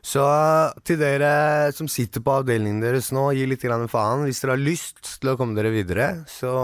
Så 0.02 0.22
eh, 0.26 0.80
til 0.86 0.98
dere 0.98 1.70
som 1.76 1.90
sitter 1.90 2.24
på 2.24 2.40
avdelingen 2.40 2.82
deres 2.82 3.12
nå, 3.14 3.28
gi 3.36 3.46
litt 3.46 3.62
grann 3.62 3.86
faen. 3.90 4.26
Hvis 4.26 4.42
dere 4.42 4.56
har 4.56 4.64
lyst 4.64 5.16
til 5.22 5.32
å 5.32 5.36
komme 5.38 5.58
dere 5.58 5.74
videre, 5.74 6.10
så 6.30 6.56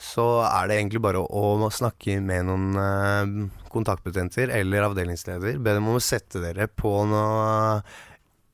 så 0.00 0.24
er 0.48 0.68
det 0.68 0.78
egentlig 0.78 1.02
bare 1.04 1.20
å, 1.20 1.40
å 1.60 1.68
snakke 1.68 2.16
med 2.24 2.46
noen 2.48 2.68
eh, 2.80 3.32
kontaktbetjenter 3.70 4.48
eller 4.56 4.86
avdelingsleder. 4.86 5.58
Be 5.60 5.74
dem 5.76 5.90
om 5.90 5.98
å 5.98 6.04
sette 6.04 6.40
dere 6.40 6.70
på 6.72 6.94
noe, 7.10 7.82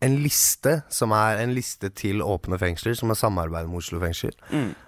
en 0.07 0.17
liste 0.23 0.81
som 0.93 1.13
er 1.17 1.41
en 1.43 1.53
liste 1.57 1.91
til 1.97 2.23
åpne 2.25 2.59
fengsler, 2.61 2.95
som 2.99 3.11
er 3.13 3.19
samarbeid 3.19 3.69
med 3.71 3.81
Oslo 3.81 4.01
fengsel. 4.03 4.35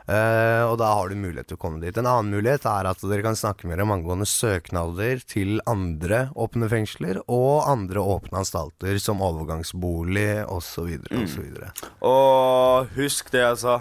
Eh, 0.08 0.62
og 0.64 0.76
da 0.80 0.92
har 0.94 1.10
du 1.10 1.18
mulighet 1.18 1.50
til 1.50 1.58
å 1.58 1.62
komme 1.62 1.82
dit. 1.82 1.96
En 1.98 2.08
annen 2.08 2.32
mulighet 2.32 2.66
er 2.70 2.88
at 2.90 3.02
dere 3.02 3.24
kan 3.26 3.38
snakke 3.38 3.68
med 3.68 3.80
dem 3.80 3.92
angående 3.94 4.28
søknader 4.28 5.22
til 5.28 5.58
andre 5.68 6.28
åpne 6.38 6.70
fengsler 6.70 7.20
og 7.26 7.68
andre 7.68 8.04
åpne 8.16 8.42
anstalter, 8.44 8.98
som 9.02 9.22
overgangsbolig 9.24 10.44
osv. 10.46 10.98
osv. 11.22 11.62
Og 12.06 12.98
husk 12.98 13.32
det 13.34 13.44
jeg 13.44 13.62
sa. 13.66 13.80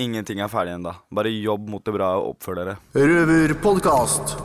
Ingenting 0.00 0.40
er 0.40 0.48
ferdig 0.48 0.78
ennå. 0.78 0.94
Bare 1.12 1.32
jobb 1.32 1.68
mot 1.68 1.84
det 1.84 1.92
bra 1.94 2.14
og 2.20 2.34
oppfør 2.34 2.62
dere. 2.62 2.76
Røverpodkast. 2.96 4.36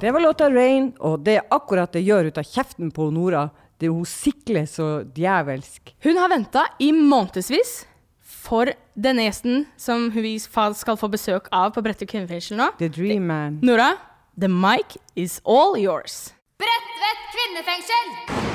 Det 0.00 0.10
var 0.12 0.20
låta 0.20 0.50
'Rain', 0.50 0.92
og 1.00 1.24
det 1.24 1.36
er 1.36 1.46
akkurat 1.50 1.92
det 1.92 2.04
gjør 2.04 2.28
ut 2.28 2.38
av 2.38 2.44
kjeften 2.44 2.90
på 2.92 3.08
Nora. 3.10 3.48
Det 3.76 3.90
Hun 3.92 4.06
sikler 4.08 4.64
så 4.64 5.04
djevelsk. 5.16 5.92
Hun 6.04 6.16
har 6.16 6.32
venta 6.32 6.64
i 6.80 6.92
månedsvis 6.96 7.84
for 8.24 8.70
denne 8.96 9.26
gjesten 9.26 9.66
som 9.76 10.08
hun 10.14 10.24
vi 10.24 10.38
skal 10.40 10.96
få 10.96 11.10
besøk 11.12 11.50
av 11.52 11.74
på 11.74 11.84
Bredtvet 11.84 12.08
kvinnefengsel 12.08 12.56
nå. 12.60 12.70
The 12.80 12.88
Dream 12.88 13.28
Man. 13.28 13.60
Nora, 13.62 13.92
the 14.38 14.48
mic 14.48 14.96
is 15.14 15.40
all 15.44 15.76
yours. 15.76 16.32
Bredtvet 16.56 17.26
kvinnefengsel! 17.34 18.54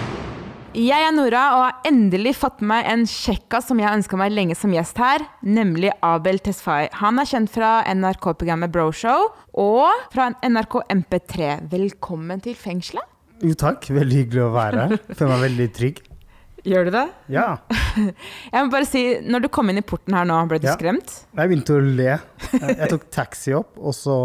Jeg 0.72 1.04
er 1.04 1.12
Nora 1.12 1.44
og 1.52 1.62
har 1.66 1.88
endelig 1.90 2.32
fått 2.40 2.62
meg 2.64 2.86
en 2.88 3.02
sjekka 3.04 3.60
som 3.60 3.78
jeg 3.82 3.90
har 3.90 3.98
ønska 3.98 4.16
meg 4.16 4.32
lenge 4.32 4.56
som 4.56 4.72
gjest 4.72 4.98
her, 5.04 5.26
nemlig 5.44 5.92
Abel 6.00 6.40
Tesfaye. 6.40 6.88
Han 7.02 7.20
er 7.20 7.28
kjent 7.28 7.52
fra 7.52 7.82
NRK-programmet 7.92 8.72
Broshow 8.72 9.28
og 9.60 10.08
fra 10.16 10.30
NRK 10.40 10.78
MP3. 10.96 11.58
Velkommen 11.76 12.40
til 12.42 12.56
fengselet. 12.56 13.04
Jo 13.42 13.56
takk, 13.58 13.88
veldig 13.90 14.18
hyggelig 14.24 14.44
å 14.46 14.52
være 14.54 14.86
her. 14.86 14.98
Føler 15.18 15.32
meg 15.34 15.44
veldig 15.48 15.68
trygg. 15.78 16.02
Gjør 16.62 16.86
du 16.86 16.92
det? 16.94 17.06
Ja. 17.34 17.46
Jeg 18.54 18.60
må 18.60 18.70
bare 18.70 18.86
si, 18.86 19.02
når 19.26 19.48
du 19.48 19.50
kom 19.54 19.72
inn 19.74 19.82
i 19.82 19.86
porten 19.86 20.14
her 20.14 20.28
nå, 20.30 20.38
ble 20.52 20.60
du 20.62 20.68
Ja. 20.70 20.76
skremt? 20.78 21.16
Jeg 21.34 21.50
begynte 21.50 21.74
å 21.74 21.82
le. 21.82 22.20
Jeg 22.54 22.90
tok 22.92 23.08
taxi 23.14 23.56
opp, 23.58 23.74
og 23.82 23.96
så 23.98 24.18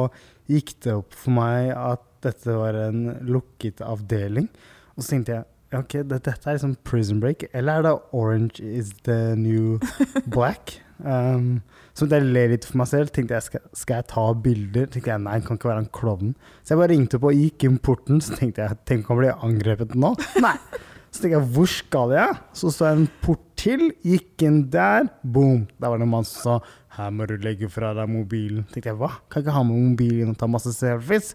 gikk 0.53 0.75
det 0.85 0.93
opp 0.99 1.17
for 1.17 1.33
meg 1.39 1.73
at 1.73 2.05
dette 2.27 2.53
var 2.59 2.77
en 2.87 3.07
lukket 3.25 3.81
avdeling. 3.87 4.51
Og 4.97 5.03
så 5.05 5.15
tenkte 5.15 5.39
jeg 5.39 5.47
ok, 5.77 5.97
det, 6.09 6.21
dette 6.29 6.45
er 6.49 6.59
liksom 6.59 6.77
Prison 6.87 7.19
Break, 7.25 7.47
eller 7.57 7.81
er 7.81 7.87
det 7.89 7.95
Orange 8.17 8.61
is 8.61 8.93
the 9.09 9.35
new 9.37 9.79
black? 10.37 10.77
Um, 11.01 11.63
så 11.97 12.05
jeg 12.11 12.27
ler 12.29 12.51
litt 12.53 12.67
for 12.69 12.77
meg 12.77 12.91
selv. 12.91 13.09
Tenkte 13.15 13.39
jeg, 13.39 13.45
skal, 13.47 13.63
skal 13.73 14.03
jeg 14.03 14.09
ta 14.11 14.25
bilder? 14.45 14.89
Tenkte 14.93 15.15
jeg, 15.15 15.23
nei, 15.25 15.39
han 15.39 15.47
kan 15.47 15.57
ikke 15.57 15.71
være 15.71 15.85
en 15.87 15.95
klovn. 15.97 16.35
Så 16.61 16.75
jeg 16.75 16.81
bare 16.83 16.93
ringte 16.93 17.17
opp 17.17 17.31
og 17.31 17.39
gikk 17.39 17.65
inn 17.65 17.79
porten. 17.81 18.21
Så 18.21 18.37
tenkte 18.37 18.67
jeg, 18.67 18.79
tenk 18.89 19.09
om 19.09 19.15
han 19.15 19.23
blir 19.23 19.47
angrepet 19.49 19.95
nå? 19.97 20.11
Nei. 20.45 20.59
Så 21.09 21.23
tenkte 21.23 21.39
jeg, 21.39 21.49
hvor 21.55 21.71
skal 21.73 22.13
jeg? 22.13 22.37
Så 22.61 22.73
så 22.75 22.91
jeg 22.91 23.01
en 23.01 23.09
port 23.25 23.47
til, 23.57 23.87
gikk 24.05 24.45
inn 24.45 24.59
der, 24.75 25.09
boom. 25.25 25.65
Der 25.81 25.89
var 25.89 25.97
det 25.97 26.05
en 26.05 26.13
mann 26.13 26.29
som 26.29 26.43
sa, 26.43 26.75
her 26.99 27.17
må 27.17 27.25
du 27.31 27.39
legge 27.41 27.73
fra 27.73 27.95
deg 27.97 28.13
mobilen. 28.13 28.69
Tenkte 28.75 28.93
jeg, 28.93 29.01
hva? 29.01 29.15
Kan 29.33 29.47
ikke 29.47 29.57
ha 29.57 29.65
med 29.65 29.81
mobilen 29.95 30.35
og 30.35 30.39
ta 30.43 30.51
masse 30.53 30.77
selfies? 30.77 31.33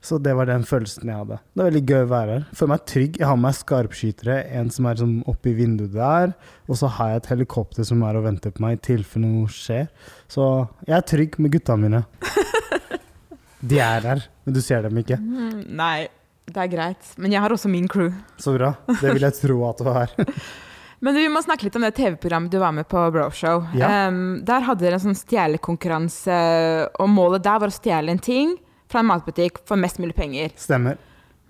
Så 0.00 0.18
det 0.22 0.30
var 0.38 0.46
den 0.46 0.62
følelsen 0.66 1.10
jeg 1.10 1.18
hadde. 1.18 1.40
Det 1.52 1.62
er 1.62 1.68
veldig 1.72 1.82
gøy 1.90 2.04
å 2.04 2.10
være 2.12 2.34
her. 2.36 2.44
Føler 2.54 2.70
meg 2.70 2.84
trygg. 2.86 3.16
Jeg 3.18 3.26
har 3.26 3.38
med 3.38 3.48
meg 3.48 3.56
skarpskytere, 3.58 4.36
en 4.60 4.70
som 4.70 4.86
er 4.86 5.00
sånn 5.00 5.16
oppi 5.30 5.54
vinduet 5.58 5.96
der, 5.96 6.36
og 6.70 6.78
så 6.78 6.90
har 6.98 7.10
jeg 7.12 7.22
et 7.22 7.30
helikopter 7.32 7.88
som 7.88 8.04
er 8.06 8.18
og 8.20 8.28
venter 8.28 8.54
på 8.54 8.62
meg 8.62 8.78
i 8.78 8.84
tilfelle 8.92 9.26
noe 9.26 9.50
skjer. 9.52 9.88
Så 10.30 10.46
jeg 10.86 10.94
er 11.00 11.08
trygg 11.14 11.40
med 11.42 11.56
gutta 11.56 11.76
mine. 11.80 12.04
De 13.58 13.80
er 13.82 14.06
her, 14.06 14.22
men 14.46 14.54
du 14.54 14.62
ser 14.62 14.86
dem 14.86 15.02
ikke. 15.02 15.18
Mm, 15.18 15.66
nei, 15.80 16.06
det 16.46 16.62
er 16.62 16.70
greit. 16.70 17.10
Men 17.18 17.34
jeg 17.34 17.42
har 17.42 17.50
også 17.50 17.70
min 17.72 17.90
crew. 17.90 18.12
Så 18.38 18.54
bra. 18.54 18.76
Det 18.86 19.16
vil 19.16 19.26
jeg 19.26 19.34
tro 19.40 19.58
at 19.66 19.82
du 19.82 19.92
har. 19.92 20.14
Men 20.98 21.14
vi 21.14 21.28
må 21.30 21.38
snakke 21.38 21.62
litt 21.62 21.76
om 21.78 21.84
det 21.86 21.92
TV-programmet 21.94 22.50
du 22.50 22.56
var 22.58 22.72
med 22.74 22.88
på, 22.90 22.98
Broshow. 23.14 23.60
Ja. 23.78 24.08
Um, 24.10 24.40
der 24.42 24.64
hadde 24.66 24.82
dere 24.82 24.96
en 24.98 25.04
sånn 25.04 25.18
stjelekonkurranse, 25.18 26.38
og 26.98 27.12
målet 27.12 27.44
der 27.44 27.60
var 27.62 27.70
å 27.70 27.76
stjele 27.76 28.10
en 28.10 28.18
ting 28.18 28.56
fra 28.88 29.02
en 29.02 29.10
matbutikk 29.10 29.62
for 29.68 29.80
mest 29.80 30.00
mulig 30.02 30.16
penger. 30.16 30.54
Stemmer. 30.58 30.98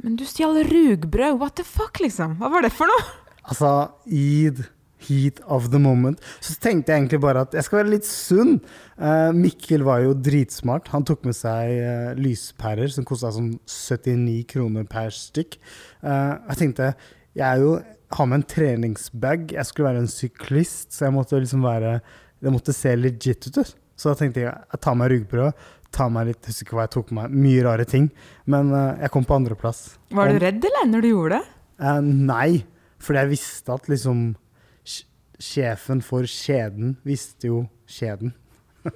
Men 0.03 0.19
du 0.19 0.25
stjal 0.29 0.61
rugbrød, 0.69 1.39
what 1.41 1.57
the 1.59 1.67
fuck, 1.67 1.99
liksom? 2.03 2.37
Hva 2.39 2.51
var 2.53 2.67
det 2.67 2.75
for 2.75 2.91
noe? 2.91 3.07
Altså, 3.49 3.71
Eid 4.07 4.67
heat 5.07 5.39
of 5.47 5.69
the 5.71 5.79
moment, 5.79 6.19
så 6.43 6.57
tenkte 6.59 6.91
jeg 6.91 7.05
egentlig 7.05 7.21
bare 7.23 7.45
at 7.47 7.53
jeg 7.55 7.67
skal 7.67 7.81
være 7.81 7.93
litt 7.93 8.09
sunn. 8.09 8.57
Uh, 8.99 9.31
Mikkel 9.35 9.85
var 9.87 10.03
jo 10.03 10.17
dritsmart. 10.17 10.91
Han 10.95 11.07
tok 11.07 11.23
med 11.29 11.37
seg 11.39 11.75
uh, 11.79 12.19
lyspærer 12.19 12.91
som 12.93 13.07
kosta 13.07 13.31
sånn 13.35 13.53
79 13.63 14.41
kroner 14.51 14.89
per 14.91 15.15
stykk. 15.15 15.59
Uh, 16.03 16.35
jeg 16.51 16.61
tenkte 16.65 16.93
jeg 17.39 17.47
er 17.47 17.63
jo 17.63 17.77
har 18.17 18.29
med 18.29 18.41
en 18.41 18.49
treningsbag. 18.51 19.53
Jeg 19.55 19.69
skulle 19.69 19.91
være 19.91 20.03
en 20.03 20.11
syklist, 20.11 20.95
så 20.97 21.07
jeg 21.07 21.15
måtte 21.15 21.39
liksom 21.39 21.63
være 21.67 21.99
Det 22.39 22.53
måtte 22.55 22.73
se 22.73 22.95
legit 22.95 23.49
ut. 23.51 23.75
Så 23.99 24.13
da 24.13 24.15
tenkte 24.15 24.45
jeg 24.45 24.51
jeg 24.51 24.81
tar 24.81 24.95
meg 24.95 25.11
rugbrød, 25.11 25.65
tar 25.95 26.11
meg 26.13 26.31
litt 26.31 26.43
Jeg 26.43 26.53
husker 26.53 26.67
ikke 26.67 26.79
hva 26.79 26.87
jeg 26.87 26.95
tok 26.97 27.13
med 27.13 27.23
meg. 27.23 27.39
Mye 27.45 27.63
rare 27.67 27.87
ting. 27.89 28.11
Men 28.51 28.75
uh, 28.75 28.99
jeg 29.01 29.13
kom 29.15 29.27
på 29.29 29.39
andreplass. 29.39 29.85
Var 30.15 30.35
du 30.35 30.43
redd, 30.43 30.61
eller, 30.71 30.91
når 30.91 31.05
du 31.05 31.11
gjorde 31.13 31.39
det? 31.39 31.57
Uh, 31.79 32.03
nei, 32.03 32.51
fordi 33.03 33.23
jeg 33.23 33.35
visste 33.37 33.79
at 33.79 33.91
liksom 33.91 34.29
Sjefen 35.39 36.01
for 36.03 36.27
kjeden 36.27 36.97
visste 37.07 37.47
jo 37.47 37.59
kjeden. 37.87 38.33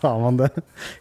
Sa 0.00 0.14
man 0.22 0.38
det. 0.38 0.48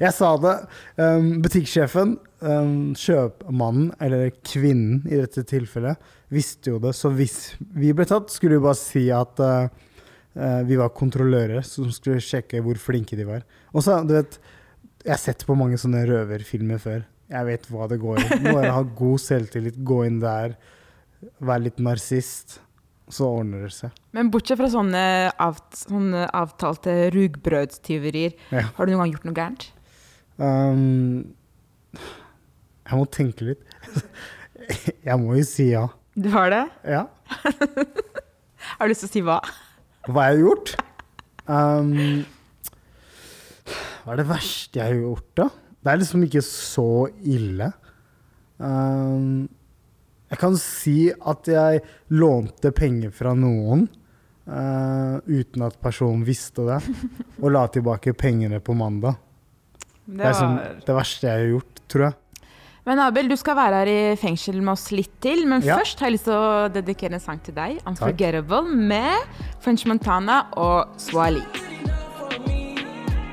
Jeg 0.02 0.12
sa 0.16 0.34
det. 0.42 0.54
Um, 0.98 1.30
butikksjefen, 1.44 2.18
um, 2.44 2.92
kjøpmannen, 2.98 3.94
eller 4.04 4.34
kvinnen 4.44 5.06
i 5.08 5.20
dette 5.22 5.46
tilfellet, 5.48 6.12
visste 6.34 6.74
jo 6.74 6.82
det. 6.84 6.92
Så 6.98 7.14
hvis 7.16 7.54
vi 7.60 7.94
ble 7.96 8.08
tatt, 8.10 8.34
skulle 8.34 8.58
vi 8.58 8.66
bare 8.66 8.80
si 8.80 9.06
at 9.16 9.40
uh, 9.40 9.72
vi 10.34 10.78
var 10.80 10.90
kontrollører 10.98 11.62
som 11.68 11.92
skulle 11.94 12.22
sjekke 12.24 12.62
hvor 12.66 12.80
flinke 12.82 13.18
de 13.20 13.26
var. 13.28 13.44
Og 13.74 13.84
så, 13.86 14.00
du 14.08 14.16
vet, 14.16 14.40
jeg 15.04 15.14
har 15.14 15.22
sett 15.22 15.44
på 15.46 15.56
mange 15.60 15.78
sånne 15.78 16.02
røverfilmer 16.10 16.80
før. 16.82 17.04
Jeg 17.34 17.46
vet 17.48 17.68
hva 17.72 17.86
det 17.92 18.00
går 18.02 18.20
i. 18.24 18.28
Bare 18.48 18.72
ha 18.74 18.82
god 18.98 19.22
selvtillit, 19.22 19.78
gå 19.86 20.00
inn 20.08 20.18
der, 20.24 20.56
være 21.44 21.68
litt 21.70 21.80
narsist. 21.84 22.60
Så 23.14 23.28
ordner 23.28 23.66
det 23.68 23.74
seg. 23.76 23.92
Men 24.16 24.30
bortsett 24.34 24.58
fra 24.58 24.70
sånne, 24.72 25.02
avt 25.44 25.76
sånne 25.84 26.24
avtalte 26.34 26.94
rugbrødstyverier, 27.14 28.34
Ja. 28.56 28.62
har 28.78 28.86
du 28.88 28.94
noen 28.94 29.04
gang 29.04 29.12
gjort 29.18 29.26
noe 29.28 29.36
gærent? 29.38 29.66
Um, 30.40 31.34
jeg 32.88 32.98
må 32.98 33.06
tenke 33.12 33.50
litt. 33.52 33.68
Jeg 35.04 35.20
må 35.20 35.36
jo 35.36 35.44
si 35.44 35.66
ja. 35.74 35.82
Du 36.16 36.30
har 36.32 36.48
det? 36.54 36.62
Ja. 36.88 37.02
Har 38.78 38.88
du 38.88 38.94
lyst 38.94 39.04
til 39.04 39.10
å 39.10 39.12
si 39.12 39.22
hva? 39.28 39.38
Hva 40.04 40.28
jeg 40.28 40.36
har 40.36 40.42
gjort? 40.42 40.72
Um, 41.48 42.24
hva 44.04 44.14
er 44.14 44.20
det 44.20 44.28
verste 44.28 44.80
jeg 44.82 44.90
har 44.90 45.00
gjort, 45.00 45.28
da? 45.40 45.46
Det 45.84 45.92
er 45.92 46.00
liksom 46.02 46.24
ikke 46.26 46.44
så 46.44 46.88
ille. 47.24 47.70
Um, 48.60 49.46
jeg 50.32 50.42
kan 50.42 50.58
si 50.60 50.98
at 51.14 51.48
jeg 51.48 51.84
lånte 52.16 52.74
penger 52.76 53.14
fra 53.16 53.36
noen 53.38 53.86
uh, 54.48 55.20
uten 55.24 55.68
at 55.68 55.80
personen 55.84 56.26
visste 56.28 56.66
det, 56.68 56.82
og 57.40 57.54
la 57.54 57.68
tilbake 57.72 58.16
pengene 58.18 58.60
på 58.64 58.76
mandag. 58.76 59.20
Det, 60.04 60.18
Det 60.20 60.28
er 60.28 60.36
sånn, 60.36 60.60
det 60.84 60.98
verste 60.98 61.30
jeg 61.30 61.46
har 61.46 61.52
gjort, 61.54 61.84
tror 61.88 62.08
jeg. 62.10 62.20
Men 62.84 63.00
Abel, 63.00 63.30
du 63.32 63.36
skal 63.40 63.56
være 63.56 63.78
her 63.80 63.90
i 63.92 64.16
fengsel 64.20 64.58
med 64.60 64.74
oss 64.74 64.90
litt 64.92 65.14
til. 65.24 65.46
Men 65.48 65.62
Ja. 65.64 65.78
først 65.80 66.00
har 66.00 66.10
jeg 66.10 66.18
lyst 66.18 66.26
til 66.28 66.34
å 66.36 66.70
dedikere 66.74 67.14
en 67.14 67.20
sang 67.24 67.40
til 67.40 67.54
deg. 67.56 67.80
'Unforgettable' 67.86 68.68
med 68.76 69.16
French 69.62 69.86
Montana 69.86 70.48
og 70.58 70.90
Swali. 71.00 71.44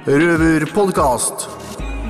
Røverpodkast. 0.07 1.49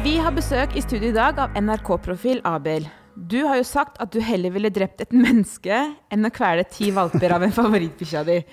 Vi 0.05 0.17
har 0.19 0.33
besøk 0.33 0.77
i 0.77 0.81
studio 0.81 1.09
i 1.09 1.13
dag 1.17 1.39
av 1.39 1.51
NRK-profil 1.57 2.41
Abel. 2.45 2.87
Du 3.17 3.47
har 3.47 3.57
jo 3.57 3.63
sagt 3.65 3.97
at 4.01 4.11
du 4.13 4.21
heller 4.21 4.51
ville 4.51 4.71
drept 4.71 5.01
et 5.01 5.11
menneske 5.13 5.95
enn 6.11 6.25
å 6.25 6.31
kvele 6.33 6.65
ti 6.71 6.91
valper 6.91 7.33
av 7.33 7.43
en 7.43 7.53
favorittbikkja 7.59 8.25
di. 8.25 8.45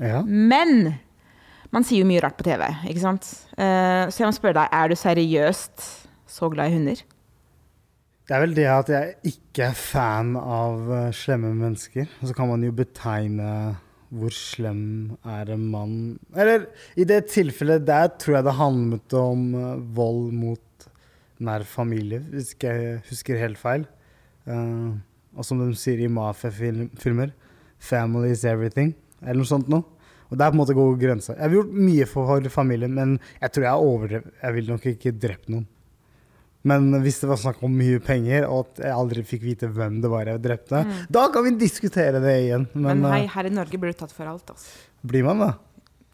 Ja. 0.00 0.22
Men 0.22 0.94
man 1.70 1.84
sier 1.86 2.00
jo 2.02 2.06
mye 2.06 2.22
rart 2.22 2.36
på 2.38 2.44
TV, 2.48 2.64
ikke 2.88 3.00
sant? 3.04 3.28
Eh, 3.58 4.06
så 4.10 4.22
jeg 4.24 4.26
må 4.30 4.34
spørre 4.34 4.54
deg, 4.54 4.68
er 4.72 4.88
du 4.88 4.94
seriøst 4.98 5.86
så 6.26 6.50
glad 6.50 6.70
i 6.70 6.74
hunder? 6.78 7.02
Det 8.30 8.36
er 8.36 8.42
vel 8.44 8.52
det 8.54 8.66
at 8.70 8.90
jeg 8.92 9.14
ikke 9.26 9.64
er 9.72 9.74
fan 9.74 10.36
av 10.38 10.84
eh, 10.94 11.06
slemme 11.18 11.48
mennesker. 11.50 12.04
Og 12.20 12.28
så 12.30 12.34
kan 12.38 12.46
man 12.46 12.62
jo 12.62 12.70
betegne 12.78 13.48
hvor 14.14 14.34
slem 14.34 15.16
er 15.26 15.50
en 15.54 15.64
mann 15.70 15.96
Eller 16.38 16.68
i 16.98 17.06
det 17.06 17.24
tilfellet 17.30 17.84
der 17.86 18.08
tror 18.22 18.36
jeg 18.36 18.46
det 18.46 18.54
handlet 18.54 19.16
om 19.18 19.42
eh, 19.58 19.82
vold 19.98 20.28
mot 20.30 20.86
nær 21.42 21.64
familie, 21.66 22.20
hvis 22.30 22.52
ikke 22.54 22.76
jeg 22.76 23.02
husker 23.08 23.42
helt 23.42 23.58
feil. 23.58 23.88
Uh, 24.44 24.92
og 25.32 25.46
som 25.46 25.58
de 25.58 25.70
sier 25.78 26.02
i 26.04 26.10
mafiafilmer, 26.12 27.32
'family 27.80 28.30
is 28.34 28.44
everything', 28.44 28.92
eller 29.22 29.40
noe 29.40 29.48
sånt 29.48 29.70
noe. 29.72 29.86
Og 30.28 30.36
det 30.36 30.44
er 30.44 30.52
på 30.52 30.58
en 30.58 30.60
måte 30.60 30.76
god 30.76 31.00
grense. 31.00 31.32
Jeg 31.32 31.42
har 31.42 31.56
gjort 31.56 31.72
mye 31.88 32.06
for 32.06 32.48
familien, 32.52 32.92
men 32.94 33.18
jeg 33.40 33.52
tror 33.52 33.64
jeg 33.64 33.88
overdrev. 33.88 34.30
Jeg 34.42 34.54
ville 34.54 34.76
nok 34.76 34.86
ikke 34.92 35.16
drept 35.16 35.48
noen. 35.48 35.66
Men 36.62 36.90
hvis 37.00 37.20
det 37.22 37.28
var 37.30 37.38
snakk 37.40 37.62
om 37.64 37.72
mye 37.72 38.00
penger, 38.04 38.44
og 38.48 38.66
at 38.66 38.82
jeg 38.84 38.92
aldri 38.92 39.22
fikk 39.24 39.42
vite 39.46 39.68
hvem 39.72 40.00
det 40.02 40.10
var 40.12 40.26
jeg 40.28 40.42
drepte, 40.44 40.82
Mm. 40.84 41.06
da 41.10 41.28
kan 41.32 41.44
vi 41.44 41.50
diskutere 41.56 42.20
det 42.20 42.34
igjen. 42.44 42.66
Men, 42.74 43.00
Men 43.00 43.12
hei, 43.12 43.22
eh, 43.24 43.28
her 43.32 43.46
i 43.46 43.48
Norge 43.50 43.78
blir 43.80 43.92
du 43.94 43.98
tatt 43.98 44.12
for 44.12 44.26
alt, 44.26 44.44
altså. 44.50 44.68
blir 45.06 45.24
man 45.24 45.38
da? 45.38 45.54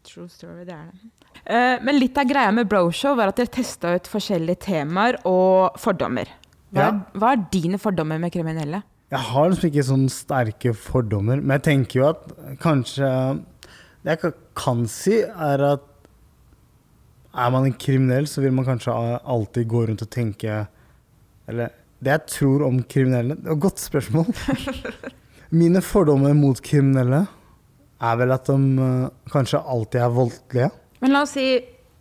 True 0.07 0.29
story, 0.29 0.63
det 0.63 0.73
er 0.73 0.85
det. 0.87 1.11
Uh, 1.47 1.83
men 1.83 1.99
litt 1.99 2.17
av 2.17 2.25
greia 2.25 2.51
med 2.53 2.67
Broshow 2.67 3.15
var 3.15 3.27
at 3.27 3.35
dere 3.35 3.47
testa 3.51 3.93
ut 3.95 4.07
forskjellige 4.07 4.59
temaer 4.59 5.17
og 5.25 5.75
fordommer. 5.77 6.27
Hva, 6.73 6.79
Ja. 6.79 6.87
er, 6.89 7.19
hva 7.19 7.33
er 7.33 7.45
dine 7.51 7.77
fordommer 7.77 8.19
med 8.19 8.31
kriminelle? 8.31 8.83
Jeg 9.11 9.19
har 9.19 9.49
liksom 9.49 9.69
ikke 9.69 9.85
sånne 9.87 10.09
sterke 10.11 10.73
fordommer, 10.75 11.41
men 11.41 11.59
jeg 11.59 11.63
tenker 11.63 11.99
jo 12.01 12.07
at 12.09 12.59
kanskje 12.59 13.43
Det 14.03 14.21
jeg 14.21 14.33
kan 14.55 14.85
si, 14.87 15.21
er 15.21 15.61
at 15.73 15.81
er 17.35 17.49
man 17.51 17.65
en 17.65 17.73
kriminell, 17.73 18.27
så 18.27 18.41
vil 18.41 18.53
man 18.53 18.65
kanskje 18.65 18.93
alltid 19.23 19.67
gå 19.67 19.85
rundt 19.87 20.01
og 20.01 20.09
tenke 20.09 20.67
Eller 21.47 21.69
det 21.99 22.11
jeg 22.11 22.25
tror 22.27 22.63
om 22.67 22.83
kriminelle 22.83 23.35
Det 23.35 23.45
var 23.49 23.55
et 23.55 23.61
godt 23.61 23.79
spørsmål. 23.79 24.25
Mine 25.59 25.81
fordommer 25.81 26.33
mot 26.35 26.59
kriminelle 26.61 27.23
er 28.01 28.17
vel 28.19 28.31
at 28.35 28.45
de 28.45 28.57
eh, 28.83 29.09
kanskje 29.33 29.57
alltid 29.63 30.01
er 30.03 30.11
voldelige. 30.13 30.67
Men 31.01 31.13
la 31.15 31.21
oss 31.25 31.31
si 31.33 31.45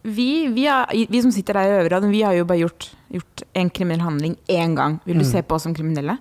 vi, 0.06 0.26
vi, 0.52 0.66
har, 0.68 0.90
vi 0.92 1.20
som 1.22 1.32
sitter 1.34 1.56
der 1.56 1.70
i 1.70 1.78
Øverad, 1.80 2.04
vi 2.12 2.20
har 2.22 2.34
jo 2.36 2.44
bare 2.46 2.58
gjort, 2.60 2.90
gjort 3.10 3.42
en 3.58 3.70
kriminell 3.70 4.04
handling 4.04 4.36
én 4.52 4.74
gang. 4.76 4.98
Vil 5.06 5.16
du 5.18 5.24
Mm. 5.24 5.30
se 5.30 5.42
på 5.42 5.54
oss 5.56 5.62
som 5.66 5.74
kriminelle? 5.74 6.18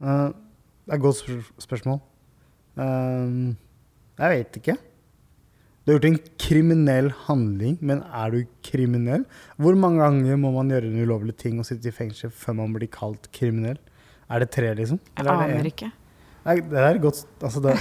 Uh, 0.00 0.30
Det 0.86 0.92
er 0.92 0.96
et 0.96 1.02
godt 1.02 1.16
spør 1.18 1.42
spørsmål. 1.60 1.98
Uh, 2.78 3.52
jeg 4.18 4.30
vet 4.38 4.56
ikke. 4.62 4.76
Du 5.88 5.94
har 5.94 6.02
gjort 6.02 6.10
en 6.10 6.34
kriminell 6.36 7.06
handling, 7.24 7.78
men 7.80 8.02
er 8.12 8.34
du 8.34 8.42
kriminell? 8.60 9.22
Hvor 9.56 9.72
mange 9.80 10.02
ganger 10.02 10.36
må 10.36 10.50
man 10.52 10.68
gjøre 10.68 10.84
en 10.90 10.98
ulovlig 11.00 11.32
ting 11.40 11.56
og 11.62 11.64
sitte 11.64 11.88
i 11.88 11.94
fengsel 11.96 12.28
før 12.28 12.58
man 12.58 12.74
blir 12.76 12.90
kalt 12.92 13.30
kriminell? 13.32 13.78
Er 14.28 14.44
det 14.44 14.50
tre, 14.52 14.74
liksom? 14.76 15.00
Jeg 15.00 15.24
Eller 15.24 15.32
er 15.32 15.54
aner 15.54 15.70
ikke. 15.70 15.88
Nei, 16.44 16.58
Det 16.60 16.84
er 16.84 17.00
godt 17.00 17.24
Altså, 17.40 17.64
det, 17.64 17.72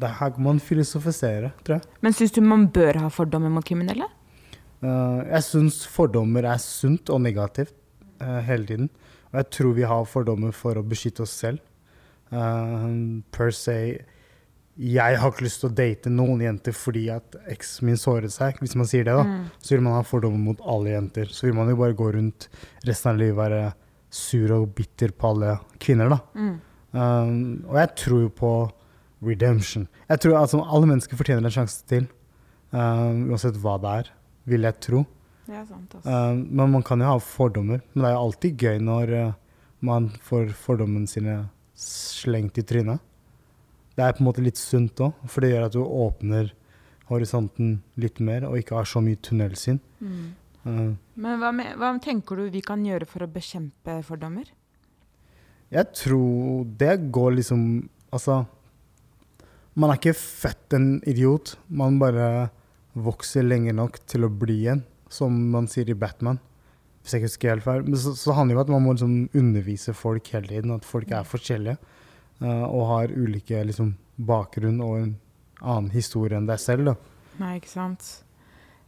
det 0.00 0.12
her 0.22 0.32
kan 0.38 0.42
man 0.48 0.58
filosofisere, 0.70 1.52
tror 1.66 1.76
jeg. 1.76 1.82
Men 2.00 2.16
syns 2.16 2.32
du 2.32 2.40
man 2.40 2.64
bør 2.72 3.02
ha 3.02 3.12
fordommer 3.12 3.52
mot 3.52 3.64
kriminelle? 3.64 4.08
Uh, 4.80 5.20
jeg 5.28 5.44
syns 5.44 5.84
fordommer 5.86 6.48
er 6.48 6.56
sunt 6.56 7.12
og 7.12 7.20
negativt 7.20 7.76
uh, 8.22 8.40
hele 8.40 8.64
tiden. 8.64 8.88
Og 9.34 9.42
jeg 9.42 9.50
tror 9.50 9.76
vi 9.76 9.84
har 9.84 10.08
fordommer 10.08 10.56
for 10.56 10.80
å 10.80 10.88
beskytte 10.96 11.28
oss 11.28 11.36
selv. 11.44 11.60
Uh, 12.32 13.20
per 13.36 13.52
se 13.52 13.98
Jeg 14.78 15.18
har 15.18 15.32
ikke 15.32 15.42
lyst 15.42 15.58
til 15.64 15.72
å 15.72 15.74
date 15.74 16.10
noen 16.12 16.42
jenter 16.44 16.74
fordi 16.76 17.08
at 17.10 17.34
eksen 17.50 17.88
min 17.88 17.98
såret 17.98 18.30
seg. 18.30 18.60
Hvis 18.62 18.76
man 18.78 18.86
sier 18.86 19.08
det, 19.08 19.16
da. 19.16 19.24
Mm. 19.26 19.48
Så 19.58 19.74
vil 19.74 19.82
man 19.82 19.96
ha 19.98 20.04
fordommer 20.06 20.38
mot 20.38 20.60
alle 20.62 20.92
jenter. 20.92 21.32
Så 21.34 21.48
vil 21.48 21.56
man 21.58 21.70
jo 21.72 21.78
bare 21.80 21.96
gå 21.98 22.12
rundt 22.14 22.46
resten 22.86 23.10
av 23.10 23.18
livet 23.18 23.34
og 23.34 23.42
være 23.42 23.62
sur 24.14 24.54
og 24.54 24.68
bitter 24.78 25.10
på 25.12 25.32
alle 25.32 25.56
kvinner, 25.82 26.14
da. 26.14 26.20
Mm. 26.38 26.54
Um, 26.94 27.32
og 27.68 27.80
jeg 27.82 27.90
tror 28.04 28.22
jo 28.22 28.30
på 28.38 28.52
redemption. 29.28 29.88
Jeg 30.08 30.22
tror 30.22 30.38
altså 30.38 30.62
Alle 30.62 30.88
mennesker 30.88 31.18
fortjener 31.18 31.44
en 31.44 31.52
sjanse 31.52 31.82
til, 31.90 32.06
um, 32.70 33.26
uansett 33.28 33.58
hva 33.60 33.76
det 33.82 33.96
er, 34.02 34.12
vil 34.48 34.68
jeg 34.68 34.80
tro. 34.86 35.02
Det 35.48 35.58
er 35.58 35.66
sant. 35.68 35.98
Um, 36.04 36.46
men 36.54 36.72
man 36.76 36.86
kan 36.86 37.02
jo 37.02 37.10
ha 37.10 37.18
fordommer. 37.18 37.82
Men 37.92 38.04
det 38.04 38.08
er 38.08 38.16
jo 38.16 38.24
alltid 38.28 38.64
gøy 38.64 38.80
når 38.84 39.14
uh, 39.16 39.36
man 39.90 40.10
får 40.24 40.52
fordommene 40.56 41.10
sine 41.10 41.40
slengt 41.78 42.58
i 42.60 42.66
trynet. 42.66 43.02
Det 43.98 44.04
er 44.06 44.14
på 44.14 44.22
en 44.22 44.28
måte 44.28 44.44
litt 44.44 44.60
sunt 44.60 45.00
òg, 45.02 45.16
for 45.26 45.42
det 45.42 45.48
gjør 45.50 45.64
at 45.66 45.74
du 45.74 45.80
åpner 45.82 46.52
horisonten 47.08 47.80
litt 47.98 48.20
mer, 48.22 48.44
og 48.46 48.60
ikke 48.60 48.76
har 48.78 48.86
så 48.86 49.02
mye 49.02 49.18
tunnelsyn. 49.24 49.80
Mm. 49.98 50.28
Uh, 50.62 50.92
Men 51.18 51.40
hva, 51.40 51.50
med, 51.54 51.72
hva 51.80 51.90
tenker 52.02 52.38
du 52.38 52.52
vi 52.54 52.62
kan 52.62 52.84
gjøre 52.86 53.08
for 53.08 53.24
å 53.24 53.30
bekjempe 53.32 53.98
fordommer? 54.06 54.46
Jeg 55.74 55.90
tror 55.96 56.68
det 56.80 56.94
går 57.12 57.40
liksom 57.40 57.62
Altså, 58.08 58.38
man 59.76 59.90
er 59.92 59.98
ikke 59.98 60.14
født 60.16 60.74
en 60.78 60.86
idiot. 61.04 61.58
Man 61.68 61.98
bare 62.00 62.48
vokser 62.96 63.44
lenge 63.44 63.74
nok 63.76 63.98
til 64.08 64.24
å 64.24 64.30
bli 64.32 64.62
en, 64.72 64.80
som 65.12 65.34
man 65.52 65.68
sier 65.68 65.90
i 65.92 65.98
Batman. 65.98 66.38
Hvis 67.02 67.12
jeg 67.12 67.20
ikke 67.20 67.28
husker 67.28 67.52
helt 67.52 67.66
feil. 67.66 67.84
Men 67.84 68.00
så, 68.00 68.14
så 68.16 68.32
handler 68.38 68.56
det 68.56 68.62
jo 68.62 68.62
om 68.62 68.64
at 68.64 68.72
man 68.72 68.86
må 68.86 68.94
liksom 68.96 69.18
undervise 69.42 69.92
folk 69.92 70.32
hele 70.32 70.48
tiden. 70.48 70.72
At 70.72 70.88
folk 70.88 71.12
er 71.12 71.28
forskjellige 71.28 71.76
og 72.44 72.84
har 72.92 73.10
ulike 73.10 73.64
liksom, 73.66 73.96
bakgrunn 74.14 74.80
og 74.84 74.96
en 75.00 75.12
annen 75.58 75.90
historie 75.90 76.38
enn 76.38 76.46
deg 76.46 76.60
selv. 76.62 76.92
Da. 76.92 76.94
Nei, 77.42 77.56
ikke 77.58 77.72
sant. 77.72 78.06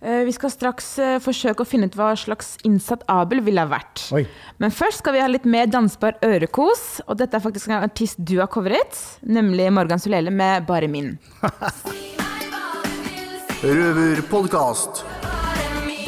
Eh, 0.01 0.23
vi 0.25 0.33
skal 0.33 0.53
straks 0.53 0.87
eh, 0.99 1.19
forsøke 1.21 1.61
å 1.61 1.69
finne 1.69 1.91
ut 1.91 1.97
hva 1.99 2.15
slags 2.17 2.55
innsatt 2.65 3.05
Abel 3.13 3.43
ville 3.45 3.61
ha 3.61 3.69
vært. 3.69 4.07
Oi. 4.17 4.25
Men 4.63 4.73
først 4.73 5.03
skal 5.03 5.17
vi 5.17 5.21
ha 5.21 5.29
litt 5.29 5.45
mer 5.45 5.69
dansbar 5.69 6.17
ørekos. 6.25 7.03
Og 7.07 7.21
dette 7.21 7.37
er 7.37 7.45
faktisk 7.45 7.69
en 7.69 7.85
artist 7.85 8.17
du 8.17 8.39
har 8.41 8.49
covret, 8.53 8.97
nemlig 9.21 9.69
Morgan 9.77 10.01
Solele 10.01 10.33
med 10.33 10.65
'Bare 10.67 10.89
min'. 10.89 11.19
Røverpodkast. 13.61 15.20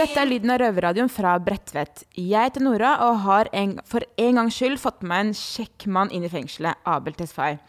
Dette 0.02 0.18
er 0.18 0.26
lyden 0.26 0.50
av 0.50 0.56
røverradioen 0.59 1.11
fra 1.12 1.37
Bredtvet. 1.38 2.00
Jeg 2.18 2.35
heter 2.35 2.64
Nora 2.64 2.88
og 3.04 3.21
har 3.23 3.47
en, 3.54 3.76
for 3.87 4.02
en 4.18 4.38
gangs 4.40 4.56
skyld 4.59 4.80
fått 4.82 5.04
med 5.04 5.12
meg 5.12 5.21
en 5.23 5.37
kjekk 5.38 5.85
mann 5.94 6.09
inn 6.11 6.25
i 6.26 6.30
fengselet, 6.32 6.80
Abel 6.90 7.14
Tesfaye. 7.14 7.61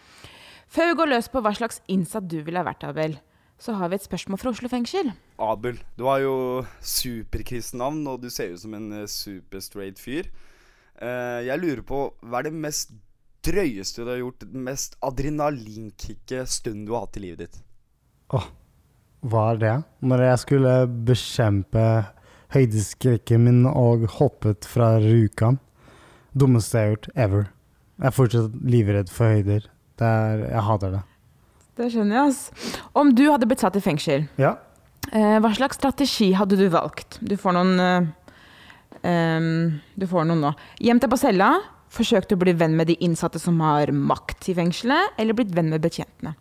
Før 0.65 0.87
vi 0.89 0.95
går 0.97 1.11
løs 1.11 1.27
på 1.29 1.43
hva 1.45 1.51
slags 1.53 1.77
innsatt 1.93 2.25
du 2.31 2.39
ville 2.39 2.57
ha 2.57 2.65
vært, 2.65 2.87
Abel, 2.87 3.13
så 3.61 3.75
har 3.77 3.91
vi 3.91 3.99
et 3.99 4.07
spørsmål 4.07 4.41
fra 4.41 4.53
Oslo 4.55 4.71
fengsel. 4.71 5.11
Abel, 5.45 5.77
du 5.93 6.07
har 6.07 6.23
jo 6.23 6.33
superkristnavn, 6.81 8.01
og 8.09 8.25
du 8.25 8.31
ser 8.33 8.55
ut 8.55 8.63
som 8.63 8.73
en 8.79 8.89
eh, 9.03 9.05
superstraight 9.05 10.01
fyr. 10.01 10.31
Eh, 10.97 11.43
jeg 11.51 11.61
lurer 11.61 11.83
på, 11.85 12.01
hva 12.25 12.41
er 12.41 12.49
det 12.49 12.55
mest 12.65 12.97
drøyeste 13.45 14.01
du 14.01 14.09
har 14.09 14.23
gjort, 14.23 14.47
den 14.47 14.65
mest 14.71 14.97
adrenalinkicket 15.05 16.49
stunden 16.49 16.89
du 16.89 16.97
har 16.97 17.05
hatt 17.05 17.21
i 17.21 17.25
livet 17.27 17.45
ditt? 17.45 17.63
Åh, 18.33 18.49
hva 19.29 19.47
er 19.53 19.63
det? 19.67 19.77
Når 20.01 20.27
jeg 20.31 20.43
skulle 20.47 20.75
bekjempe 21.13 21.87
høydeskrekken 22.53 23.43
min 23.47 23.63
og 23.69 24.05
hoppet 24.19 24.65
fra 24.69 24.93
Rjukan. 25.01 25.59
Dummeste 26.37 26.77
jeg 26.79 26.85
har 26.87 26.95
gjort 26.95 27.09
ever. 27.25 27.47
Jeg 28.01 28.09
er 28.09 28.15
fortsatt 28.17 28.55
livredd 28.65 29.11
for 29.13 29.33
høyder. 29.33 29.67
Er, 30.03 30.41
jeg 30.49 30.63
hater 30.67 30.95
det. 30.97 31.01
Det 31.77 31.87
skjønner 31.93 32.17
jeg, 32.17 32.31
ass. 32.33 32.79
Om 32.97 33.13
du 33.17 33.23
hadde 33.31 33.47
blitt 33.49 33.61
satt 33.63 33.77
i 33.79 33.81
fengsel, 33.81 34.25
Ja. 34.41 34.55
eh, 35.11 35.37
hva 35.41 35.53
slags 35.55 35.77
strategi 35.79 36.31
hadde 36.37 36.57
du 36.59 36.67
valgt? 36.73 37.19
Du 37.21 37.35
får 37.39 37.55
noen 37.55 37.79
eh, 37.79 38.09
um, 39.05 39.79
Du 39.97 40.05
får 40.09 40.25
noen 40.29 40.41
nå. 40.43 40.51
Gjemt 40.81 41.01
deg 41.05 41.13
på 41.13 41.17
cella, 41.21 41.51
forsøkt 41.93 42.33
å 42.33 42.39
bli 42.41 42.53
venn 42.57 42.75
med 42.77 42.89
de 42.89 42.97
innsatte 43.05 43.39
som 43.41 43.59
har 43.61 43.91
makt 43.93 44.49
i 44.49 44.55
fengselet, 44.57 45.13
eller 45.17 45.37
blitt 45.37 45.53
venn 45.55 45.69
med 45.73 45.81
betjentene? 45.85 46.33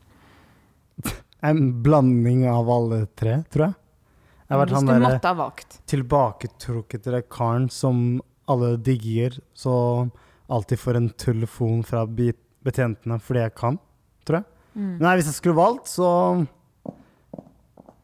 En 1.43 1.83
blanding 1.83 2.45
av 2.49 2.69
alle 2.71 3.05
tre, 3.19 3.41
tror 3.53 3.65
jeg. 3.69 3.75
Jeg 4.53 4.59
har 4.59 4.67
vært 4.67 4.75
han 4.77 4.89
derre 4.91 5.09
ha 7.23 7.29
karen 7.33 7.71
som 7.73 8.01
alle 8.53 8.75
digger, 8.85 9.39
så 9.57 9.73
alltid 10.53 10.81
får 10.83 10.99
en 10.99 11.07
telefon 11.17 11.81
fra 11.89 12.03
betjentene 12.05 13.17
fordi 13.23 13.47
jeg 13.47 13.55
kan, 13.57 13.79
tror 14.29 14.43
jeg. 14.43 14.47
Mm. 14.77 14.91
Nei, 15.01 15.15
hvis 15.17 15.31
jeg 15.31 15.39
skulle 15.39 15.57
valgt, 15.57 15.89
så 15.89 16.11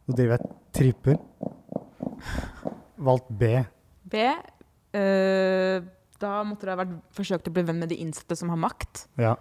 Nå 0.08 0.16
driver 0.16 0.38
jeg 0.38 0.56
tripper. 0.72 1.18
Valgt 2.96 3.28
B. 3.28 3.50
B. 4.08 4.24
Uh, 4.96 5.84
da 6.16 6.30
måtte 6.48 6.64
du 6.64 6.72
ha 6.72 6.78
vært 6.80 6.94
forsøkt 7.12 7.50
å 7.50 7.52
bli 7.52 7.66
venn 7.68 7.84
med 7.84 7.92
de 7.92 8.00
innsatte 8.00 8.32
som 8.40 8.48
har 8.48 8.56
makt. 8.64 9.04
Ja, 9.20 9.36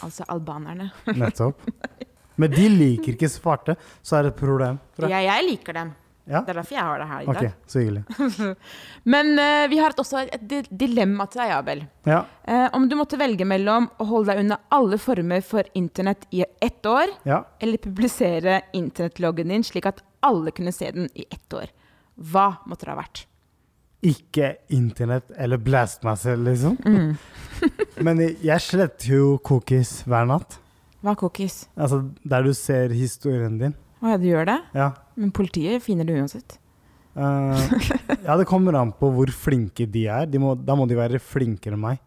Altså 0.00 0.24
albanerne. 0.32 0.88
nettopp. 1.12 1.60
Men 2.40 2.48
de 2.54 2.70
liker 2.72 3.12
ikke 3.12 3.28
svarte, 3.28 3.74
så 4.00 4.16
er 4.16 4.24
det 4.24 4.32
et 4.32 4.40
problem. 4.40 4.80
tror 4.96 5.10
jeg. 5.10 5.12
Ja, 5.12 5.36
jeg 5.36 5.50
liker 5.50 5.76
dem. 5.76 5.92
Ja? 6.30 6.40
Det 6.46 6.52
er 6.54 6.58
derfor 6.60 6.76
jeg 6.76 6.86
har 6.86 7.00
det 7.02 7.08
her 7.10 7.20
i 7.20 7.26
Ok, 7.26 7.36
Okay, 7.36 7.50
så 7.66 7.80
hyggelig. 7.82 8.02
Men 9.14 9.32
uh, 9.38 9.64
vi 9.72 9.78
har 9.82 9.96
også 9.98 10.20
et 10.28 10.44
di- 10.46 10.76
dilemma 10.84 11.26
til 11.30 11.42
deg, 11.42 11.54
Abel. 11.56 11.82
Ja. 12.06 12.20
Uh, 12.46 12.68
om 12.78 12.86
du 12.88 12.94
måtte 12.98 13.18
velge 13.20 13.46
mellom 13.48 13.88
å 13.98 14.06
holde 14.12 14.30
deg 14.34 14.44
unna 14.44 14.60
alle 14.76 14.98
former 15.02 15.42
for 15.46 15.66
internett 15.78 16.28
i 16.30 16.44
ett 16.62 16.86
år, 16.86 17.10
Ja. 17.26 17.42
eller 17.60 17.82
publisere 17.82 18.60
internettloggen 18.78 19.50
din 19.50 19.66
slik 19.66 19.86
at 19.90 20.00
alle 20.22 20.52
kunne 20.54 20.72
se 20.76 20.90
den 20.94 21.08
i 21.18 21.26
ett 21.30 21.52
år, 21.56 21.66
hva 22.20 22.52
måtte 22.68 22.86
det 22.86 22.94
ha 22.94 23.00
vært? 23.00 23.24
Ikke 24.06 24.54
internett 24.72 25.28
eller 25.36 25.58
blast 25.60 26.04
meg 26.06 26.16
selv, 26.22 26.46
liksom. 26.48 26.78
Mm. 26.86 27.16
Men 28.06 28.20
jeg 28.40 28.62
sletter 28.64 29.12
jo 29.18 29.34
cookies 29.44 29.98
hver 30.08 30.24
natt. 30.30 30.56
Hva 31.04 31.12
er 31.14 31.18
cookies? 31.20 31.62
Altså 31.80 32.02
der 32.24 32.44
du 32.46 32.54
ser 32.56 32.92
historien 32.96 33.58
din. 33.60 33.74
Å 34.00 34.14
ja, 34.14 34.16
du 34.20 34.24
gjør 34.30 34.46
det? 34.48 34.58
Ja. 34.76 34.86
Men 35.20 35.30
politiet 35.36 35.82
finner 35.84 36.08
det 36.08 36.16
uansett. 36.20 36.56
Uh, 37.16 37.58
ja, 38.24 38.36
det 38.38 38.46
kommer 38.48 38.76
an 38.78 38.92
på 38.96 39.08
hvor 39.12 39.30
flinke 39.34 39.84
de 39.90 40.06
er. 40.08 40.28
De 40.30 40.38
må, 40.40 40.54
da 40.56 40.76
må 40.78 40.86
de 40.88 40.96
være 40.98 41.18
flinkere 41.20 41.76
enn 41.76 41.82
meg. 41.82 41.98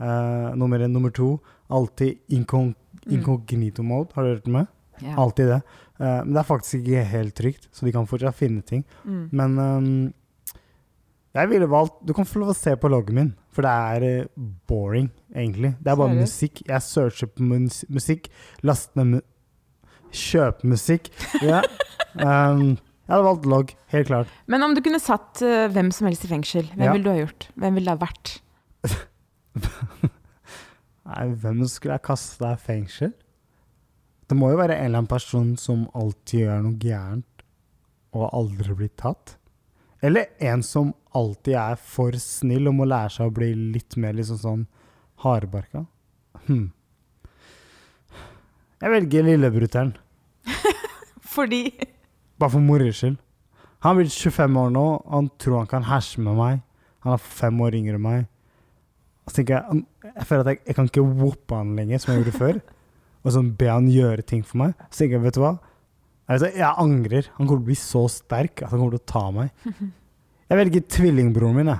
Uh, 0.00 0.52
nummer 0.56 0.80
én. 0.84 0.92
Nummer 0.94 1.12
to, 1.16 1.34
alltid 1.70 2.20
incog 2.36 2.76
Mm. 3.00 3.14
incognito 3.16 3.80
mode. 3.86 4.10
Har 4.12 4.26
du 4.26 4.28
hørt 4.34 4.46
med? 4.52 4.66
Yeah. 5.00 5.14
Alltid 5.22 5.46
det. 5.48 5.56
Uh, 5.96 6.20
men 6.26 6.34
det 6.34 6.40
er 6.42 6.48
faktisk 6.50 6.82
ikke 6.82 7.04
helt 7.08 7.34
trygt, 7.38 7.68
så 7.72 7.86
de 7.86 7.92
kan 7.94 8.04
fortsatt 8.10 8.36
finne 8.36 8.60
ting. 8.68 8.82
Mm. 9.08 9.22
Men 9.32 9.54
um, 9.58 9.86
jeg 11.32 11.48
ville 11.48 11.68
valgt 11.70 11.96
Du 12.04 12.12
kan 12.12 12.28
få 12.28 12.42
lov 12.42 12.52
å 12.52 12.56
se 12.58 12.74
på 12.76 12.90
loggen 12.92 13.16
min, 13.16 13.30
for 13.56 13.64
det 13.64 13.72
er 13.72 14.28
boring, 14.68 15.08
egentlig. 15.32 15.72
Det 15.80 15.94
er 15.94 15.96
bare 16.02 16.12
Seriøst? 16.12 16.28
musikk. 16.28 16.62
Jeg 16.68 16.84
searcher 16.90 17.32
på 17.32 17.46
mus 17.48 17.80
musikk, 17.88 18.28
laster 18.68 19.00
ned 19.00 19.14
mu 19.16 19.20
Kjøper 20.12 20.66
musikk. 20.76 21.08
Ja. 21.40 21.62
Ehm, 22.18 22.76
jeg 23.06 23.12
hadde 23.14 23.26
valgt 23.26 23.46
logg, 23.50 23.74
helt 23.94 24.06
klart. 24.10 24.28
Men 24.50 24.62
om 24.66 24.74
du 24.74 24.80
kunne 24.82 25.00
satt 25.02 25.40
uh, 25.42 25.66
hvem 25.72 25.90
som 25.94 26.06
helst 26.08 26.24
i 26.26 26.30
fengsel, 26.30 26.66
hvem 26.74 26.86
Ja. 26.88 26.92
ville 26.94 27.04
du 27.06 27.10
ha 27.12 27.18
gjort? 27.22 27.48
Hvem 27.58 27.74
ville 27.78 27.90
det 27.90 27.98
ha 27.98 28.04
vært? 28.06 28.36
Nei, 31.10 31.26
hvem 31.42 31.64
skulle 31.66 31.96
jeg 31.96 32.04
kaste 32.06 32.38
deg 32.44 32.54
i 32.58 32.62
fengsel? 32.64 33.12
Det 34.30 34.36
må 34.38 34.52
jo 34.52 34.60
være 34.60 34.76
en 34.78 34.84
eller 34.86 35.00
annen 35.02 35.10
person 35.10 35.56
som 35.58 35.88
alltid 35.98 36.44
gjør 36.44 36.60
noe 36.66 36.78
gærent 36.78 37.44
og 38.14 38.28
aldri 38.34 38.76
blir 38.78 38.92
tatt. 39.00 39.36
Eller 40.06 40.30
en 40.40 40.62
som 40.64 40.92
alltid 41.18 41.56
er 41.58 41.80
for 41.82 42.14
snill 42.22 42.70
og 42.70 42.76
må 42.78 42.86
lære 42.88 43.10
seg 43.16 43.26
å 43.30 43.34
bli 43.34 43.50
litt 43.74 43.96
mer 44.00 44.14
liksom 44.16 44.38
sånn 44.40 44.62
hardbarka. 45.24 45.82
Hm. 46.46 46.68
Jeg 48.80 48.94
velger 48.94 49.26
lillebruteren. 49.26 49.90
Fordi 51.34 51.64
bare 52.40 52.54
for 52.56 52.64
moro 52.64 52.88
skyld. 52.96 53.18
Han 53.84 53.96
blir 53.96 54.10
25 54.12 54.58
år 54.60 54.72
nå, 54.74 54.84
han 55.08 55.30
tror 55.40 55.58
han 55.62 55.70
kan 55.70 55.86
herse 55.88 56.20
med 56.20 56.36
meg. 56.36 56.60
Han 57.04 57.14
er 57.16 57.22
fem 57.24 57.60
år 57.64 57.76
yngre 57.78 57.96
enn 57.96 58.04
meg. 58.04 58.26
Så 59.28 59.38
tenker 59.38 59.56
jeg 59.60 59.76
"Mm, 59.78 59.86
Jeg 60.16 60.26
føler 60.26 60.40
at 60.40 60.46
jeg, 60.50 60.58
jeg 60.66 60.74
kan 60.76 60.88
ikke 60.90 61.04
whoppe 61.20 61.54
han 61.56 61.76
lenger, 61.76 61.98
som 62.02 62.12
jeg 62.14 62.24
gjorde 62.24 62.38
før. 62.38 62.60
Og 63.24 63.32
sånn 63.32 63.50
be 63.56 63.68
han 63.68 63.88
gjøre 63.92 64.22
ting 64.26 64.42
for 64.44 64.56
meg. 64.64 64.74
Så 64.90 65.04
tenker 65.04 65.18
jeg, 65.18 65.22
vet 65.28 65.34
du 65.36 65.40
hva? 65.44 65.54
Jeg, 66.30 66.52
jeg 66.56 66.74
angrer. 66.78 67.28
Han 67.36 67.46
kommer 67.46 67.60
til 67.60 67.64
å 67.64 67.68
bli 67.70 67.76
så 67.78 68.02
sterk 68.08 68.62
at 68.64 68.70
han 68.70 68.78
kommer 68.80 68.96
til 68.96 69.02
å 69.02 69.10
ta 69.12 69.30
meg. 69.30 69.50
Jeg 70.50 70.58
velger 70.58 70.82
tvillingbroren 70.90 71.54
min, 71.54 71.68
jeg. 71.70 71.78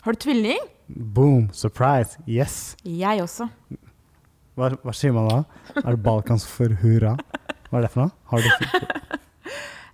Har 0.00 0.14
du 0.14 0.18
tvilling? 0.22 0.62
Boom. 0.88 1.50
Surprise. 1.52 2.16
Yes. 2.26 2.74
Jeg 2.82 3.20
også. 3.20 3.50
Hva, 4.56 4.70
hva 4.80 4.94
sier 4.96 5.12
man 5.12 5.28
da? 5.28 5.42
Er 5.82 5.90
det 5.92 6.00
balkansk 6.06 6.48
for 6.48 6.72
hurra? 6.80 7.12
Hva 7.68 7.78
er 7.78 7.84
det 7.84 7.90
for 7.92 8.06
noe? 8.06 8.14
Har 8.32 8.40
du 8.40 8.48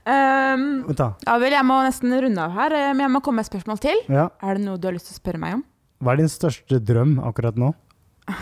Um, 0.04 0.64
ja 0.92 1.36
vel, 1.40 1.54
jeg 1.54 1.64
må 1.64 1.78
nesten 1.86 2.12
runde 2.12 2.42
av 2.42 2.52
her, 2.58 2.74
men 2.92 3.06
jeg 3.06 3.12
må 3.14 3.22
komme 3.24 3.40
med 3.40 3.46
et 3.46 3.52
spørsmål 3.54 3.80
til. 3.80 4.02
Ja. 4.12 4.28
Er 4.44 4.58
det 4.58 4.66
noe 4.66 4.76
du 4.76 4.90
har 4.90 4.96
lyst 4.96 5.08
til 5.08 5.16
å 5.16 5.22
spørre 5.22 5.40
meg 5.40 5.60
om? 5.60 5.64
Hva 6.04 6.12
er 6.12 6.20
din 6.20 6.28
største 6.32 6.80
drøm 6.84 7.16
akkurat 7.24 7.58
nå? 7.60 7.72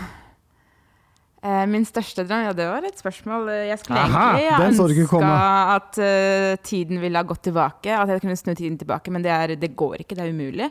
Eh, 1.43 1.65
min 1.67 1.83
største 1.83 2.23
drøm, 2.23 2.45
ja 2.45 2.51
det 2.55 2.69
var 2.71 2.85
et 2.87 2.99
spørsmål 3.01 3.49
eh, 3.51 3.65
Jeg 3.67 3.81
skulle 3.81 3.99
Aha, 3.99 4.27
egentlig 4.39 4.85
ønska 4.95 5.31
at 5.73 5.97
uh, 5.99 6.51
tiden 6.63 7.01
ville 7.03 7.19
ha 7.19 7.27
gått 7.27 7.43
tilbake, 7.49 7.91
at 7.91 8.13
jeg 8.13 8.23
kunne 8.23 8.37
snu 8.39 8.53
tiden 8.55 8.77
tilbake, 8.79 9.11
men 9.11 9.25
det, 9.25 9.33
er, 9.33 9.55
det 9.59 9.73
går 9.75 10.05
ikke, 10.05 10.15
det 10.15 10.23
er 10.23 10.31
umulig. 10.31 10.69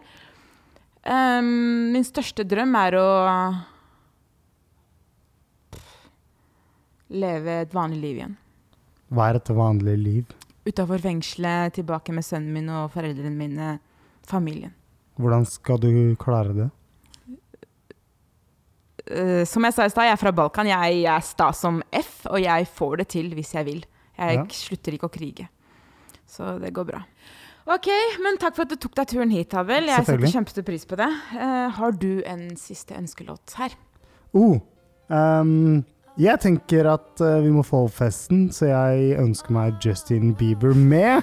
Um, 1.05 1.93
min 1.93 2.07
største 2.09 2.47
drøm 2.49 2.73
er 2.81 2.97
å 2.97 3.05
leve 7.21 7.61
et 7.67 7.77
vanlig 7.77 8.01
liv 8.07 8.23
igjen. 8.23 8.37
Hva 9.13 9.29
er 9.29 9.43
et 9.43 9.53
vanlig 9.53 9.99
liv? 10.01 10.37
Utafor 10.67 11.03
fengselet, 11.03 11.75
tilbake 11.75 12.15
med 12.15 12.23
sønnen 12.27 12.53
min 12.55 12.69
og 12.71 12.91
foreldrene 12.95 13.35
mine, 13.35 13.73
familien. 14.29 14.73
Hvordan 15.19 15.45
skal 15.49 15.81
du 15.83 15.91
klare 16.21 16.55
det? 16.55 16.69
Uh, 19.03 19.43
som 19.49 19.65
jeg 19.67 19.75
sa 19.75 19.85
i 19.89 19.91
stad, 19.93 20.07
jeg 20.07 20.15
er 20.15 20.21
fra 20.21 20.33
Balkan. 20.35 20.69
Jeg, 20.71 21.01
jeg 21.03 21.11
er 21.11 21.25
sta 21.27 21.49
som 21.57 21.81
F, 21.91 22.21
og 22.31 22.39
jeg 22.41 22.69
får 22.71 23.01
det 23.03 23.09
til 23.17 23.33
hvis 23.35 23.55
jeg 23.57 23.67
vil. 23.67 23.83
Jeg 24.17 24.39
Ja. 24.39 24.45
slutter 24.55 24.95
ikke 24.95 25.09
å 25.11 25.13
krige. 25.13 25.49
Så 26.29 26.59
det 26.63 26.71
går 26.73 26.87
bra. 26.93 27.01
Ok, 27.67 27.89
men 28.23 28.39
takk 28.39 28.55
for 28.57 28.63
at 28.67 28.73
du 28.73 28.77
tok 28.77 28.95
deg 28.99 29.09
turen 29.11 29.31
hit, 29.31 29.55
Abel. 29.55 29.87
Jeg 29.91 30.07
setter 30.07 30.31
kjempestor 30.31 30.65
pris 30.67 30.87
på 30.87 30.97
det. 30.99 31.09
Uh, 31.35 31.69
har 31.75 31.93
du 31.93 32.23
en 32.27 32.49
siste 32.59 32.95
ønskelåt 32.99 33.55
her? 33.59 33.75
Oh, 34.35 34.57
ehm, 35.11 35.83
jeg 36.21 36.41
tenker 36.43 36.89
at 36.93 37.23
eh, 37.25 37.39
vi 37.45 37.53
må 37.55 37.63
få 37.65 37.87
opp 37.87 37.95
festen, 37.97 38.49
så 38.53 38.69
jeg 38.69 39.17
ønsker 39.23 39.55
meg 39.55 39.79
Justin 39.85 40.35
Bieber 40.37 40.75
med 40.77 41.23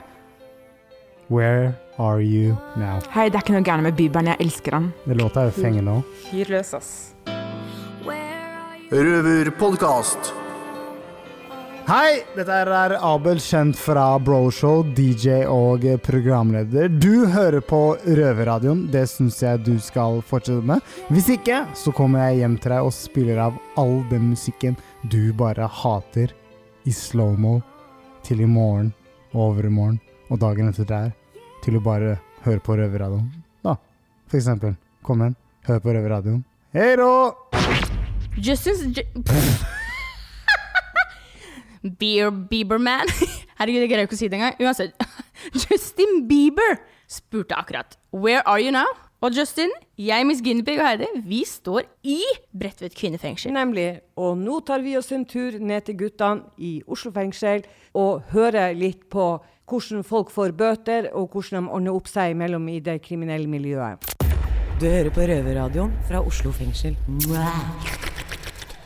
Where 1.30 1.76
Are 2.00 2.24
You 2.24 2.56
Now? 2.80 2.98
Hei, 3.14 3.28
det 3.30 3.38
er 3.38 3.46
ikke 3.46 3.58
noe 3.58 3.66
gærent 3.68 3.86
med 3.86 3.98
Bieberen, 4.00 4.32
Jeg 4.34 4.42
elsker 4.48 4.80
han. 4.80 4.92
Det 5.06 5.18
låta 5.20 5.44
er 5.46 5.52
jo 5.52 5.58
fengende 5.62 6.00
òg. 6.00 6.14
Fyr 6.30 6.54
løs, 6.56 6.74
ass. 6.74 6.92
Røverpodkast. 8.90 10.34
Hei, 11.90 12.20
dette 12.36 12.54
er 12.54 12.92
Abel, 13.02 13.40
kjent 13.42 13.74
fra 13.82 14.04
Broshow, 14.22 14.84
DJ 14.94 15.48
og 15.50 15.88
programleder. 16.06 16.86
Du 17.02 17.26
hører 17.34 17.64
på 17.66 17.80
Røverradioen. 18.06 18.84
Det 18.94 19.08
syns 19.10 19.40
jeg 19.42 19.64
du 19.66 19.72
skal 19.82 20.20
fortsette 20.22 20.62
med. 20.70 20.86
Hvis 21.10 21.32
ikke, 21.34 21.64
så 21.74 21.90
kommer 21.98 22.28
jeg 22.28 22.44
hjem 22.44 22.60
til 22.62 22.76
deg 22.76 22.90
og 22.92 22.94
spiller 22.94 23.42
av 23.48 23.58
all 23.82 24.04
den 24.12 24.28
musikken 24.36 24.78
du 25.10 25.34
bare 25.40 25.66
hater, 25.80 26.30
i 26.86 26.94
slow-mo, 26.94 27.56
til 28.22 28.46
i 28.46 28.52
morgen 28.52 28.94
og 29.32 29.48
overmorgen 29.48 29.98
og 30.30 30.44
dagen 30.46 30.70
etter 30.70 30.86
der, 30.94 31.10
til 31.66 31.82
å 31.82 31.84
bare 31.90 32.20
høre 32.46 32.62
på 32.70 32.78
Røverradioen. 32.78 33.34
Da, 33.66 33.80
for 34.30 34.38
eksempel. 34.44 34.78
Kom 35.02 35.26
igjen, 35.26 35.40
hør 35.66 35.82
på 35.82 35.98
Røverradioen. 35.98 36.46
Hei 36.78 36.94
då! 37.02 37.12
Justin 38.38 38.94
Ju 38.94 39.04
Beer 41.82 42.32
Bieberman. 42.32 43.12
Herregud, 43.60 43.84
jeg 43.84 43.92
greier 43.92 44.08
ikke 44.08 44.18
å 44.18 44.22
si 44.22 44.30
det 44.32 44.40
engang. 44.40 44.58
Uansett. 44.64 44.96
Justin 45.66 46.26
Bieber 46.30 46.80
spurte 47.10 47.58
akkurat 47.58 47.98
Where 48.12 48.44
are 48.46 48.62
you 48.62 48.74
now? 48.76 48.88
Og 49.20 49.36
Justin, 49.36 49.72
jeg, 50.00 50.24
Miss 50.24 50.40
Guinevere 50.40 50.80
og 50.80 50.88
Heidi, 50.88 51.08
vi 51.28 51.42
står 51.44 51.90
i 52.08 52.22
Bredtvet 52.56 52.96
kvinnefengsel. 52.96 53.52
Nemlig. 53.52 54.00
Og 54.16 54.38
nå 54.40 54.62
tar 54.64 54.80
vi 54.86 54.96
oss 54.96 55.12
en 55.12 55.26
tur 55.28 55.58
ned 55.60 55.90
til 55.90 55.98
guttene 56.00 56.48
i 56.56 56.78
Oslo 56.88 57.12
fengsel 57.12 57.66
og 58.00 58.30
hører 58.32 58.78
litt 58.80 59.10
på 59.12 59.34
hvordan 59.70 60.06
folk 60.08 60.32
får 60.34 60.56
bøter, 60.58 61.12
og 61.14 61.36
hvordan 61.36 61.68
de 61.68 61.76
ordner 61.76 62.00
opp 62.00 62.08
seg 62.10 62.34
imellom 62.34 62.64
i 62.72 62.80
det 62.82 63.02
kriminelle 63.06 63.52
miljøet. 63.52 64.16
Du 64.80 64.88
hører 64.88 65.12
på 65.12 65.28
Røverradioen 65.28 65.92
fra 66.08 66.24
Oslo 66.24 66.56
fengsel. 66.56 66.96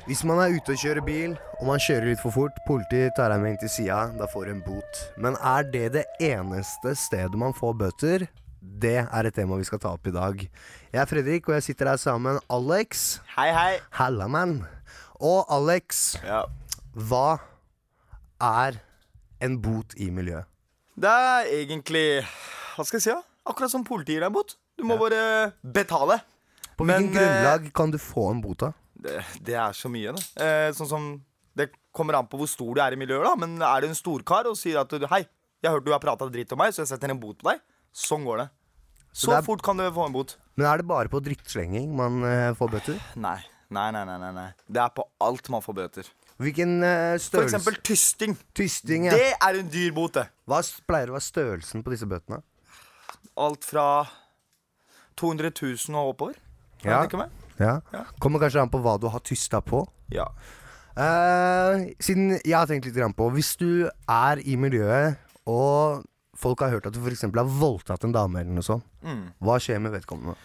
Hvis 0.04 0.24
man 0.28 0.39
er 0.44 0.52
ute 0.58 0.74
og 0.74 0.80
kjører 0.82 1.04
bil, 1.06 1.34
og 1.62 1.68
man 1.70 1.80
kjører 1.80 2.10
litt 2.12 2.20
for 2.20 2.34
fort, 2.36 2.58
politiet 2.68 3.13
tar 3.16 3.32
deg 3.32 3.39
med 3.39 3.54
inn 3.54 3.60
til 3.62 3.72
sida, 3.72 4.02
da 4.20 4.28
får 4.28 4.50
du 4.50 4.52
en 4.58 4.63
bot. 4.66 5.00
Men 5.24 5.38
er 5.39 5.63
det 5.72 5.86
det 5.96 6.04
eneste 6.28 6.92
stedet 7.00 7.39
man 7.39 7.56
får 7.56 7.78
bøter? 7.80 8.26
Det 8.60 8.98
er 9.06 9.30
et 9.30 9.36
tema 9.38 9.56
vi 9.60 9.68
skal 9.68 9.80
ta 9.84 9.94
opp 9.96 10.08
i 10.08 10.13
dag. 10.16 10.44
Jeg 10.92 11.00
er 11.02 11.08
Fredrik, 11.08 11.48
og 11.48 11.56
jeg 11.56 11.66
sitter 11.70 11.94
her 11.94 12.02
sammen 12.02 12.36
med 12.36 12.44
Alex. 12.52 13.06
Hei, 13.38 13.48
hei. 13.56 13.72
Halla, 13.96 14.28
man. 14.32 14.58
Og 15.24 15.46
Alex, 15.52 16.18
Ja. 16.24 16.44
hva 16.96 17.39
er 18.44 18.82
en 19.42 19.58
bot 19.63 19.96
i 19.96 20.10
miljøet? 20.12 20.44
Det 21.00 21.10
er 21.10 21.48
egentlig 21.50 22.24
Hva 22.76 22.84
skal 22.86 22.98
jeg 23.00 23.04
si? 23.08 23.10
da? 23.16 23.22
Akkurat 23.48 23.72
som 23.72 23.84
politiet 23.88 24.18
gir 24.20 24.22
deg 24.28 24.34
bot. 24.36 24.56
Du 24.78 24.84
må 24.84 24.98
bare 25.00 25.54
betale. 25.63 26.20
På 26.78 26.84
hvilken 26.88 27.12
grunnlag 27.13 27.72
kan 27.74 27.92
du 27.92 27.98
få 28.02 28.32
en 28.32 28.42
bot, 28.42 28.60
da? 28.60 28.72
Det, 29.04 29.20
det 29.44 29.56
er 29.60 29.76
så 29.76 29.92
mye, 29.92 30.13
det. 30.16 30.24
Eh, 30.39 30.72
sånn 30.78 30.89
som 30.89 31.08
Det 31.54 31.68
kommer 31.94 32.16
an 32.18 32.26
på 32.32 32.39
hvor 32.39 32.50
stor 32.50 32.74
du 32.74 32.82
er 32.82 32.96
i 32.96 32.98
miljøet, 32.98 33.26
da. 33.28 33.36
Men 33.38 33.60
er 33.62 33.84
du 33.84 33.89
en 33.92 33.98
storkar 33.98 34.48
og 34.50 34.56
sier 34.58 34.80
at 34.82 34.89
du 34.89 35.06
Hei, 35.12 35.22
jeg 35.62 35.70
har 35.70 35.76
hørt 35.78 35.86
du 35.86 35.92
har 35.94 36.02
prata 36.02 36.26
dritt 36.32 36.52
om 36.56 36.62
meg, 36.63 36.74
så 36.74 36.82
jeg 36.82 36.89
setter 36.96 37.12
en 37.13 37.20
bot 37.22 37.38
på 37.42 37.52
deg. 37.52 37.62
Sånn 37.94 38.24
går 38.26 38.42
det. 38.46 38.50
Så 39.13 39.30
det 39.30 39.38
er- 39.38 39.46
fort 39.46 39.62
kan 39.62 39.78
du 39.78 39.86
få 39.94 40.08
en 40.08 40.16
bot. 40.16 40.38
Men 40.58 40.68
er 40.72 40.78
det 40.82 40.88
bare 40.89 41.10
på 41.10 41.22
drittslenging 41.22 41.92
man 41.96 42.24
eh, 42.26 42.54
får 42.58 42.72
bøter? 42.74 42.98
Nei. 43.16 43.38
Nei, 43.74 43.89
nei, 43.92 44.04
nei, 44.06 44.32
nei. 44.34 44.50
Det 44.70 44.82
er 44.82 44.89
på 44.94 45.06
alt 45.22 45.48
man 45.50 45.62
får 45.66 45.74
bøter. 45.78 46.10
Hvilken 46.42 46.84
eh, 46.84 47.18
For 47.22 47.44
eksempel 47.46 47.78
tysting. 47.86 48.36
Tysting, 48.58 49.06
ja. 49.10 49.13
Det 49.18 49.32
er 49.38 49.60
en 49.60 49.70
dyr 49.70 49.94
bot, 49.94 50.13
det. 50.18 50.28
Hva 50.50 50.60
pleier 50.89 51.10
å 51.10 51.16
være 51.18 51.26
størrelsen 51.26 51.84
på 51.86 51.94
disse 51.94 52.10
bøtene? 52.10 52.42
Alt 53.38 53.66
fra 53.66 53.86
200 55.18 55.52
000 55.62 55.98
og 55.98 56.13
oppover. 56.16 56.38
Ja. 56.84 57.02
Ja. 57.60 57.80
Kommer 58.20 58.39
kanskje 58.39 58.62
an 58.62 58.70
på 58.74 58.80
hva 58.82 58.98
du 59.00 59.08
har 59.13 59.20
tysta 59.20 59.62
på. 59.62 59.84
Ja. 60.13 60.28
Eh, 60.98 61.88
siden 62.04 62.36
jeg 62.44 62.54
har 62.54 62.68
tenkt 62.70 62.86
litt 62.86 62.94
grann 62.96 63.16
på 63.18 63.26
Hvis 63.34 63.56
du 63.58 63.89
er 64.10 64.42
i 64.46 64.54
miljøet, 64.62 65.18
og 65.50 66.04
folk 66.38 66.62
har 66.62 66.70
hørt 66.76 66.86
at 66.86 66.94
du 66.94 67.00
f.eks. 67.02 67.24
har 67.26 67.50
voldtatt 67.50 68.04
en 68.06 68.13
dame, 68.13 68.42
eller 68.44 68.54
noe 68.60 68.66
sånt, 68.66 68.84
Mm. 69.04 69.34
hva 69.42 69.58
skjer 69.60 69.80
med 69.82 69.92
vedkommende? 69.92 70.36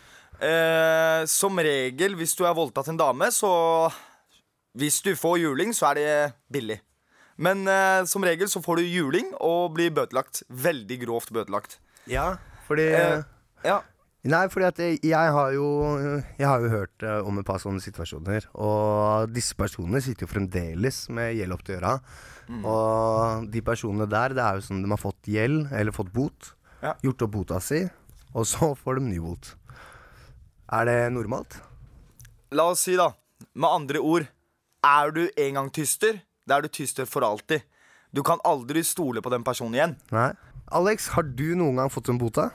Eh, 0.40 1.25
som 1.27 1.57
regel, 1.59 2.14
hvis 2.16 2.35
du 2.38 2.44
har 2.44 2.55
voldtatt 2.55 2.88
en 2.88 2.97
dame, 2.97 3.31
så 3.31 3.90
Hvis 4.79 5.01
du 5.03 5.14
får 5.16 5.38
juling, 5.40 5.73
så 5.75 5.90
er 5.90 5.94
det 5.94 6.33
billig. 6.53 6.81
Men 7.37 7.66
eh, 7.66 8.05
som 8.05 8.23
regel 8.23 8.47
så 8.47 8.61
får 8.62 8.77
du 8.77 8.83
juling 8.83 9.33
og 9.40 9.73
blir 9.75 9.90
bøtelagt. 9.90 10.42
Veldig 10.49 11.01
grovt 11.05 11.33
bøtelagt. 11.33 11.79
Ja, 12.07 12.37
fordi 12.68 12.85
Eh, 12.94 13.23
ja. 13.64 13.81
Nei, 14.26 14.48
fordi 14.50 14.66
at 14.66 14.81
jeg, 14.83 14.98
jeg 15.07 15.31
har 15.35 15.52
jo 15.54 15.66
Jeg 16.38 16.42
har 16.42 16.59
jo 16.59 16.70
hørt 16.72 17.04
eh, 17.07 17.20
om 17.22 17.38
et 17.38 17.46
par 17.46 17.61
sånne 17.62 17.83
situasjoner. 17.83 18.48
Og 18.59 19.31
disse 19.31 19.54
personene 19.59 20.02
sitter 20.02 20.26
jo 20.26 20.33
fremdeles 20.33 21.04
med 21.14 21.37
gjeld 21.38 21.54
opp 21.54 21.62
til 21.66 21.78
øra. 21.78 21.94
Mm. 22.48 22.64
Og 22.66 23.46
de 23.52 23.62
personene 23.62 24.09
der, 24.11 24.35
det 24.35 24.42
er 24.42 24.59
jo 24.59 24.66
sånn 24.66 24.83
de 24.83 24.90
har 24.90 25.00
fått 25.00 25.31
gjeld, 25.31 25.68
eller 25.70 25.94
fått 25.94 26.11
bot. 26.14 26.52
Ja. 26.83 26.96
Gjort 27.04 27.24
opp 27.26 27.35
bota 27.35 27.62
si, 27.62 27.85
og 28.35 28.46
så 28.48 28.72
får 28.83 28.98
de 28.98 29.09
ny 29.12 29.22
bot. 29.22 29.54
Er 30.74 30.88
det 30.88 30.98
normalt? 31.14 31.61
La 32.52 32.68
oss 32.72 32.83
si, 32.88 32.96
da, 32.98 33.12
med 33.54 33.68
andre 33.68 34.00
ord 34.00 34.24
Er 34.85 35.11
du 35.12 35.24
en 35.26 35.57
gang 35.57 35.68
tyster, 35.74 36.20
da 36.48 36.59
er 36.59 36.64
du 36.64 36.68
tyster 36.72 37.09
for 37.09 37.24
alltid. 37.26 37.64
Du 38.14 38.22
kan 38.24 38.40
aldri 38.46 38.85
stole 38.87 39.20
på 39.20 39.33
den 39.33 39.44
personen 39.44 39.74
igjen. 39.76 39.96
Nei. 40.14 40.31
Alex, 40.72 41.11
har 41.16 41.26
du 41.26 41.54
noen 41.59 41.81
gang 41.81 41.90
fått 41.92 42.09
en 42.12 42.20
bota? 42.20 42.46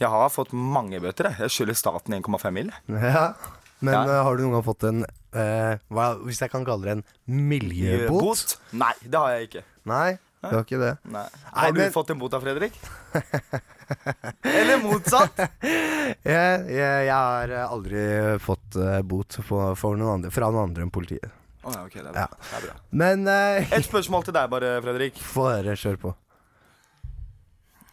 Jeg 0.00 0.08
har 0.08 0.28
fått 0.30 0.52
mange 0.52 0.98
bøter. 1.00 1.28
jeg. 1.30 1.38
Jeg 1.44 1.50
skylder 1.50 1.74
staten 1.78 2.14
1,5 2.22 2.52
mill. 2.52 2.70
Ja. 2.88 3.34
Men 3.82 3.94
Ja. 3.94 4.02
eh, 4.06 4.22
har 4.22 4.36
du 4.36 4.42
noen 4.44 4.52
gang 4.54 4.62
fått 4.62 4.84
en 4.86 5.04
eh, 5.34 5.78
hva, 5.90 6.16
Hvis 6.22 6.38
jeg 6.40 6.50
kan 6.52 6.64
kalle 6.64 6.82
det 6.84 6.92
en 6.92 7.04
miljøbot? 7.26 8.20
Bot? 8.22 8.56
Nei, 8.72 8.92
det 9.02 9.18
har 9.18 9.30
jeg 9.34 9.48
ikke. 9.48 9.62
Nei, 9.90 10.12
det 10.42 10.52
var 10.52 10.62
ikke 10.64 10.78
det. 10.78 10.92
Nei. 11.04 11.22
Nei, 11.26 11.50
Har 11.52 11.72
du 11.72 11.80
men- 11.80 11.92
fått 11.92 12.10
en 12.10 12.18
bot 12.18 12.32
av 12.34 12.42
Fredrik? 12.42 12.72
Eller 14.42 14.78
motsatt? 14.82 15.36
Jeg, 15.62 16.16
jeg, 16.22 17.06
jeg 17.08 17.12
har 17.12 17.50
eh, 17.52 17.66
aldri 17.68 18.02
fått 18.42 18.76
eh, 18.80 19.00
bot 19.02 19.38
for, 19.44 19.74
for 19.78 19.96
noen 19.98 20.18
andre, 20.20 20.30
fra 20.34 20.48
noen 20.50 20.70
andre 20.70 20.86
enn 20.86 20.92
politiet. 20.94 21.30
Oh, 21.62 21.70
ja, 21.74 21.84
ok, 21.86 21.92
det 21.94 22.06
er 22.08 22.14
bra. 22.14 22.22
Ja. 22.24 22.28
Det 22.48 22.56
er 22.58 22.64
bra. 22.68 22.76
Men 23.02 23.26
eh, 23.30 23.74
Et 23.78 23.84
spørsmål 23.86 24.24
til 24.26 24.34
deg, 24.34 24.48
bare, 24.50 24.72
Fredrik. 24.82 25.18
Få 25.34 25.48
høre, 25.50 25.76
kjør 25.78 25.98
på. 26.06 26.14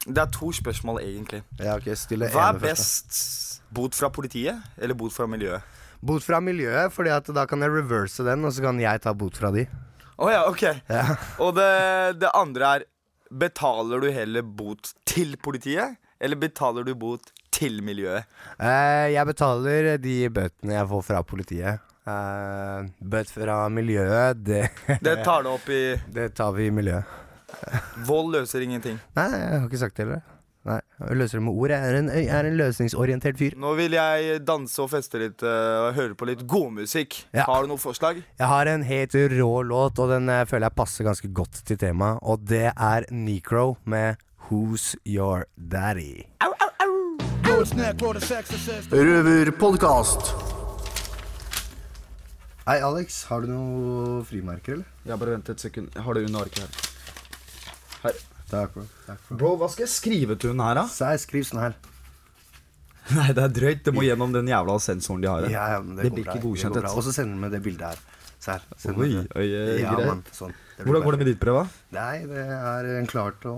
Det 0.06 0.22
er 0.22 0.30
to 0.32 0.52
spørsmål, 0.56 1.02
egentlig. 1.04 1.42
Ja, 1.60 1.76
ok, 1.76 1.90
stille 2.00 2.30
Hva 2.32 2.50
ene 2.54 2.62
er 2.62 2.64
først, 2.70 3.10
best? 3.12 3.62
Bot 3.76 3.98
fra 3.98 4.10
politiet 4.10 4.58
eller 4.80 4.98
bot 4.98 5.14
fra 5.14 5.28
miljøet? 5.30 5.76
Bot 6.00 6.24
fra 6.24 6.40
miljøet, 6.42 6.94
fordi 6.96 7.12
at 7.12 7.28
da 7.36 7.44
kan 7.50 7.62
jeg 7.62 7.74
reverse 7.76 8.24
den, 8.24 8.46
og 8.48 8.56
så 8.56 8.64
kan 8.64 8.80
jeg 8.80 9.04
ta 9.04 9.14
bot 9.14 9.36
fra 9.38 9.52
de. 9.54 9.66
Å 10.20 10.32
ja, 10.32 10.46
ok. 10.48 10.64
Og 11.44 11.52
det, 11.60 11.74
det 12.24 12.32
andre 12.36 12.72
er 12.78 12.88
Betaler 13.30 14.02
du 14.02 14.08
heller 14.10 14.42
bot 14.42 14.90
til 15.06 15.36
politiet, 15.38 16.00
eller 16.18 16.40
betaler 16.42 16.88
du 16.88 16.96
bot 16.98 17.30
til 17.54 17.78
miljøet? 17.86 18.26
Eh, 18.58 19.12
jeg 19.14 19.26
betaler 19.30 19.92
de 20.02 20.16
bøtene 20.34 20.74
jeg 20.80 20.90
får 20.90 21.04
fra 21.06 21.22
politiet. 21.22 21.84
Eh, 22.10 22.90
bøt 23.06 23.30
fra 23.30 23.60
miljøet, 23.70 24.42
det 24.42 24.64
Det 25.06 25.20
tar 25.22 25.46
du 25.46 25.52
opp 25.52 25.70
i 25.70 25.94
Det 26.18 26.32
tar 26.40 26.56
vi 26.58 26.72
i 26.72 26.74
miljøet. 26.74 27.06
Vold 28.08 28.34
løser 28.36 28.66
ingenting. 28.66 29.00
Nei, 29.18 29.30
jeg 29.36 29.56
har 29.56 29.66
ikke 29.68 29.82
sagt 29.82 29.98
det 29.98 30.06
heller. 30.06 30.28
Nei, 30.68 30.82
jeg 31.00 31.16
løser 31.16 31.40
det 31.40 31.44
med 31.46 31.56
ord. 31.56 31.72
Jeg 31.72 31.88
er 31.88 31.98
en, 32.02 32.10
jeg 32.12 32.28
er 32.36 32.48
en 32.50 32.58
løsningsorientert 32.60 33.38
fyr. 33.40 33.54
Nå 33.60 33.72
vil 33.78 33.96
jeg 33.96 34.42
danse 34.46 34.82
og 34.84 34.90
feste 34.92 35.22
litt 35.22 35.44
eh, 35.48 35.78
og 35.86 35.94
høre 35.96 36.18
på 36.20 36.28
litt 36.28 36.44
godmusikk. 36.52 37.16
Ja. 37.32 37.46
Har 37.48 37.64
du 37.64 37.72
noe 37.72 37.82
forslag? 37.82 38.20
Jeg 38.38 38.50
har 38.52 38.70
en 38.70 38.84
helt 38.86 39.16
rå 39.38 39.54
låt, 39.64 40.02
og 40.04 40.12
den 40.12 40.28
eh, 40.30 40.44
føler 40.50 40.68
jeg 40.68 40.78
passer 40.82 41.08
ganske 41.08 41.32
godt 41.32 41.62
til 41.66 41.80
temaet. 41.80 42.20
Og 42.22 42.44
det 42.52 42.68
er 42.76 43.08
Necro 43.10 43.78
med 43.88 44.20
Who's 44.50 44.92
Your 45.08 45.48
Daddy. 45.56 46.28
Røverpodkast. 48.92 50.36
Hei, 52.68 52.78
Alex. 52.86 53.24
Har 53.32 53.42
du 53.42 53.50
noe 53.50 54.22
frimerker, 54.28 54.78
eller? 54.78 54.94
Ja, 55.08 55.18
bare 55.18 55.40
vent 55.40 55.50
et 55.56 55.64
sekund. 55.64 55.90
Jeg 55.96 56.06
har 56.06 56.20
det 56.20 56.28
under 56.28 56.46
arket 56.46 56.68
her. 56.68 56.89
Her. 58.04 58.20
Takk, 58.50 58.74
bro. 58.74 58.86
Takk, 59.06 59.22
bro. 59.28 59.38
Bro, 59.38 59.54
hva 59.62 59.70
skal 59.72 59.86
jeg 59.86 59.94
skrive 59.94 60.38
til 60.42 60.54
hun 60.54 60.64
her, 60.66 60.80
da? 60.82 60.86
Så 60.90 61.10
skriv 61.22 61.46
sånn 61.48 61.64
her. 61.68 61.76
Nei, 63.18 63.32
det 63.34 63.44
er 63.44 63.54
drøyt. 63.54 63.84
Det 63.86 63.94
må 63.96 64.06
gjennom 64.06 64.34
den 64.34 64.50
jævla 64.50 64.78
sensoren 64.84 65.24
de 65.24 65.30
har. 65.32 65.50
Ja, 65.50 65.66
ja, 65.76 65.84
men 65.84 65.98
det, 65.98 66.08
det 66.08 66.16
blir 66.16 66.28
ikke 66.28 66.44
godkjent. 66.46 66.80
Og 66.92 67.04
så 67.06 67.14
sender 67.16 67.46
vi 67.48 67.52
det 67.56 67.62
bildet 67.66 67.94
her. 67.94 68.02
Se 68.40 68.56
her. 68.56 68.66
Send 68.80 69.02
Oi, 69.04 69.10
oi, 69.36 69.46
eh, 69.52 69.80
ja, 69.82 69.94
mann, 70.00 70.22
sånn. 70.36 70.54
Hvordan 70.80 71.04
går 71.04 71.16
det 71.16 71.20
med 71.20 71.28
ditt 71.28 71.40
prøve? 71.42 71.66
Nei, 71.92 72.22
det 72.30 72.44
er 72.56 72.86
klart 73.12 73.44
å 73.50 73.56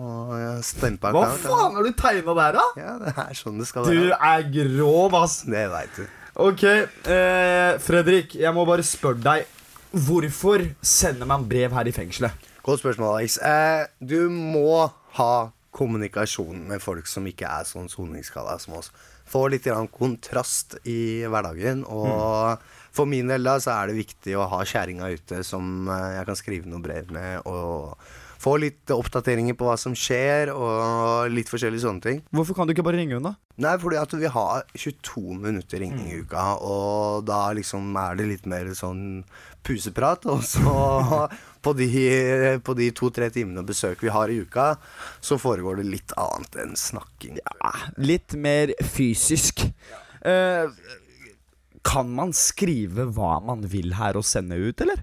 stempe 0.65 1.11
Hva 1.13 1.27
klart, 1.27 1.43
faen 1.43 1.75
har 1.77 1.85
du 1.85 1.91
tegna 1.99 2.33
der, 2.39 2.57
da? 2.57 2.63
Ja, 2.81 2.93
det 3.03 3.13
er 3.13 3.37
sånn 3.37 3.61
det 3.61 3.67
skal 3.69 3.85
Du 3.85 3.93
være. 3.93 4.17
er 4.31 4.47
grov, 4.55 5.17
ass. 5.21 5.41
Det 5.45 5.67
veit 5.69 5.99
du. 5.99 6.07
Ok, 6.41 6.63
eh, 6.65 7.77
Fredrik, 7.83 8.33
jeg 8.41 8.55
må 8.55 8.65
bare 8.65 8.85
spørre 8.87 9.21
deg. 9.21 9.45
Hvorfor 9.91 10.63
sender 10.81 11.29
man 11.29 11.45
brev 11.45 11.75
her 11.75 11.91
i 11.91 11.93
fengselet? 11.93 12.49
Godt 12.61 12.83
spørsmål, 12.83 13.15
Alex. 13.17 13.39
Eh, 13.41 13.87
du 14.05 14.29
må 14.29 14.85
ha 15.17 15.33
kommunikasjon 15.73 16.67
med 16.69 16.83
folk 16.83 17.07
som 17.09 17.25
ikke 17.25 17.49
er 17.49 17.65
sånn 17.65 17.89
soningsskala 17.89 18.59
som 18.61 18.75
oss. 18.77 18.91
Få 19.25 19.47
litt 19.49 19.65
kontrast 19.95 20.75
i 20.85 21.23
hverdagen. 21.25 21.81
Og 21.89 22.61
for 22.93 23.09
min 23.09 23.31
del 23.31 23.47
da, 23.47 23.55
så 23.57 23.73
er 23.79 23.89
det 23.89 24.01
viktig 24.03 24.35
å 24.37 24.45
ha 24.51 24.61
kjerringa 24.61 25.09
ute 25.09 25.41
som 25.47 25.89
eh, 25.89 26.19
jeg 26.19 26.27
kan 26.29 26.37
skrive 26.37 26.69
noen 26.69 26.85
brev 26.85 27.09
med. 27.15 27.41
Og 27.49 27.97
få 28.41 28.55
litt 28.61 28.89
oppdateringer 28.93 29.57
på 29.57 29.67
hva 29.67 29.77
som 29.77 29.93
skjer, 29.97 30.49
og 30.53 31.29
litt 31.33 31.49
forskjellige 31.51 31.85
sånne 31.85 32.05
ting. 32.05 32.21
Hvorfor 32.33 32.57
kan 32.57 32.69
du 32.69 32.73
ikke 32.73 32.85
bare 32.85 33.01
ringe 33.01 33.17
henne, 33.17 33.33
da? 33.33 33.57
Nei, 33.61 33.75
fordi 33.81 33.99
at 34.01 34.13
vi 34.17 34.29
har 34.33 34.63
22 34.73 35.37
minutter 35.43 35.83
ringing 35.83 36.09
i 36.09 36.21
uka, 36.23 36.45
og 36.65 37.25
da 37.29 37.43
liksom 37.57 37.93
er 38.01 38.17
det 38.17 38.29
litt 38.31 38.49
mer 38.49 38.71
sånn 38.77 39.21
puseprat. 39.65 40.27
Og 40.31 40.43
så 40.45 41.27
på 41.65 41.75
de, 41.77 41.89
de 42.81 42.89
to-tre 42.97 43.29
timene 43.33 43.65
besøk 43.67 44.03
vi 44.05 44.13
har 44.13 44.31
i 44.31 44.41
uka, 44.45 44.73
så 45.21 45.37
foregår 45.41 45.81
det 45.81 45.89
litt 45.91 46.15
annet 46.19 46.57
enn 46.63 46.75
snakking. 46.79 47.39
Litt 48.01 48.37
mer 48.39 48.73
fysisk. 48.93 49.65
Eh, 50.21 50.81
kan 51.81 52.11
man 52.13 52.33
skrive 52.37 53.07
hva 53.15 53.39
man 53.43 53.65
vil 53.69 53.95
her 53.97 54.19
og 54.19 54.27
sende 54.27 54.59
ut, 54.61 54.81
eller? 54.83 55.01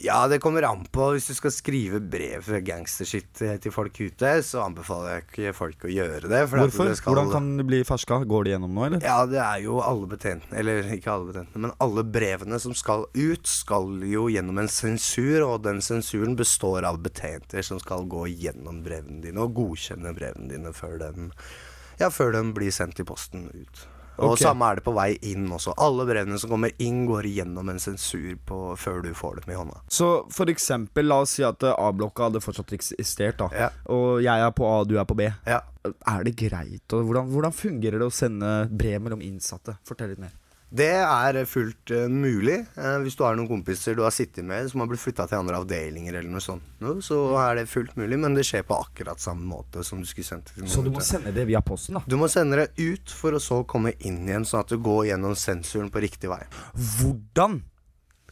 Ja, 0.00 0.28
det 0.30 0.38
kommer 0.38 0.62
an 0.62 0.84
på. 0.94 1.08
Hvis 1.16 1.26
du 1.26 1.34
skal 1.34 1.50
skrive 1.50 1.98
brev 1.98 2.46
gangstershit 2.62 3.40
til 3.64 3.72
folk 3.74 3.96
ute, 3.98 4.30
så 4.46 4.60
anbefaler 4.62 5.16
jeg 5.16 5.24
ikke 5.26 5.54
folk 5.58 5.86
å 5.88 5.90
gjøre 5.90 6.28
det. 6.30 6.42
for 6.48 6.60
at 6.60 6.68
Hvorfor? 6.70 6.86
det 6.86 6.96
skal- 7.00 7.14
Hvordan 7.16 7.32
kan 7.32 7.56
det 7.58 7.66
bli 7.66 7.80
ferska? 7.82 8.20
Går 8.24 8.44
det 8.44 8.52
gjennom 8.52 8.74
nå, 8.74 8.86
eller? 8.86 9.00
Ja, 9.02 9.26
det 9.26 9.40
er 9.42 9.58
jo 9.64 9.80
alle 9.82 10.06
betjentene, 10.06 10.54
eller 10.56 10.82
ikke 10.84 11.10
alle 11.10 11.32
betjentene, 11.32 11.56
men 11.66 11.72
alle 11.80 12.04
brevene 12.04 12.60
som 12.60 12.74
skal 12.74 13.06
ut, 13.12 13.46
skal 13.46 13.98
jo 14.06 14.28
gjennom 14.28 14.58
en 14.60 14.68
sensur, 14.68 15.42
og 15.48 15.62
den 15.64 15.80
sensuren 15.82 16.36
består 16.36 16.84
av 16.84 17.02
betjenter 17.02 17.64
som 17.64 17.80
skal 17.80 18.06
gå 18.06 18.28
gjennom 18.38 18.84
brevene 18.84 19.20
dine 19.20 19.38
og 19.38 19.52
godkjenne 19.54 20.14
brevene 20.14 20.48
dine 20.48 20.72
før 20.72 20.98
de, 21.00 21.30
ja, 21.98 22.08
før 22.08 22.32
de 22.38 22.52
blir 22.52 22.70
sendt 22.70 23.00
i 23.00 23.02
posten 23.04 23.50
ut. 23.52 23.86
Og 24.18 24.34
okay. 24.34 24.44
samme 24.48 24.66
er 24.66 24.80
det 24.80 24.84
på 24.86 24.94
vei 24.96 25.12
inn 25.30 25.46
også. 25.54 25.76
Alle 25.78 26.06
brevene 26.08 26.38
som 26.42 26.50
kommer 26.50 26.74
inn, 26.82 27.04
går 27.08 27.28
gjennom 27.30 27.70
en 27.70 27.78
sensur 27.82 28.34
på, 28.48 28.58
før 28.80 29.02
du 29.04 29.12
får 29.16 29.40
dem 29.40 29.54
i 29.54 29.58
hånda. 29.58 29.82
Så 29.86 30.10
for 30.34 30.50
eksempel, 30.50 31.06
la 31.06 31.20
oss 31.24 31.36
si 31.38 31.46
at 31.46 31.62
eh, 31.62 31.76
A-blokka 31.78 32.26
hadde 32.28 32.42
fortsatt 32.42 32.74
eksistert, 32.76 33.38
da. 33.40 33.70
Og 33.94 34.18
jeg 34.24 34.44
er 34.44 34.52
på 34.56 34.66
A, 34.66 34.82
du 34.88 34.96
er 34.98 35.06
på 35.08 35.16
B. 35.18 35.28
Er 35.46 36.26
det 36.26 36.34
greit? 36.36 36.84
Og 36.92 37.06
hvordan, 37.06 37.30
hvordan 37.32 37.54
fungerer 37.54 38.02
det 38.02 38.10
å 38.10 38.14
sende 38.14 38.52
brev 38.68 39.00
mellom 39.06 39.22
innsatte? 39.24 39.78
Fortell 39.88 40.12
litt 40.12 40.22
mer. 40.26 40.34
Det 40.68 40.90
er 41.00 41.38
fullt 41.48 41.90
uh, 41.96 42.04
mulig. 42.12 42.58
uh, 42.76 42.98
hvis 43.00 43.16
du 43.16 43.22
har 43.24 43.36
noen 43.38 43.48
kompiser 43.48 43.96
du 43.96 44.02
har 44.04 44.12
sittet 44.12 44.44
med 44.44 44.68
som 44.68 44.82
har 44.82 44.90
blitt 44.90 45.00
flytta 45.00 45.24
til 45.30 45.40
andre 45.40 45.56
avdelinger, 45.62 46.18
eller 46.18 46.28
noe 46.28 46.44
sånt, 46.44 46.64
No, 46.84 46.98
så 47.02 47.16
er 47.40 47.56
det 47.56 47.68
fullt 47.70 47.96
mulig, 47.96 48.18
men 48.20 48.36
det 48.36 48.44
skjer 48.46 48.66
på 48.68 48.76
akkurat 48.76 49.20
samme 49.22 49.48
måte 49.48 49.82
som 49.86 50.02
du 50.02 50.06
skulle 50.06 50.28
sendt 50.28 50.52
det 50.54 50.68
Så 50.68 50.84
du 50.84 50.90
må 50.92 51.00
sende 51.04 51.32
det 51.32 51.46
via 51.48 51.62
posten, 51.64 51.96
da? 51.96 52.02
Du 52.06 52.18
må 52.20 52.28
sende 52.28 52.60
det 52.60 52.68
ut 52.76 53.10
for 53.10 53.32
å 53.32 53.40
så 53.42 53.62
komme 53.64 53.94
inn 53.98 54.20
igjen, 54.28 54.44
sånn 54.46 54.60
at 54.60 54.74
du 54.74 54.76
går 54.78 55.06
gjennom 55.12 55.34
sensuren 55.38 55.88
på 55.90 56.04
riktig 56.04 56.28
vei. 56.30 56.42
Hvordan 56.76 57.62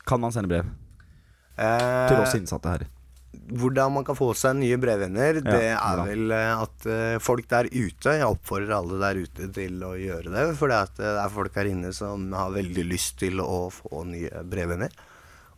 kan 0.07 0.21
man 0.23 0.35
sende 0.37 0.53
brev? 0.53 0.69
Eh, 1.57 2.09
Til 2.11 2.21
oss 2.21 2.37
innsatte 2.37 2.69
her. 2.69 2.87
Hvordan 3.47 3.93
man 3.95 4.05
kan 4.07 4.17
få 4.19 4.33
seg 4.35 4.57
nye 4.59 4.77
brevvenner, 4.83 5.41
det 5.45 5.59
Ja, 5.69 5.79
er 5.79 6.01
vel 6.09 6.31
eh, 6.35 6.63
at 6.65 6.87
eh, 6.91 7.19
folk 7.23 7.47
der 7.49 7.69
ute 7.71 8.17
Jeg 8.19 8.27
oppfordrer 8.27 8.75
alle 8.79 8.99
der 9.03 9.21
ute 9.23 9.51
til 9.55 9.83
å 9.87 9.93
gjøre 9.99 10.33
det. 10.35 10.47
For 10.59 10.73
det 10.73 10.81
er 11.07 11.29
folk 11.31 11.55
her 11.55 11.71
inne 11.71 11.93
som 11.95 12.33
har 12.35 12.51
veldig 12.57 12.87
lyst 12.91 13.19
til 13.23 13.39
å 13.45 13.69
få 13.71 14.03
nye 14.09 14.43
brevvenner. 14.45 14.91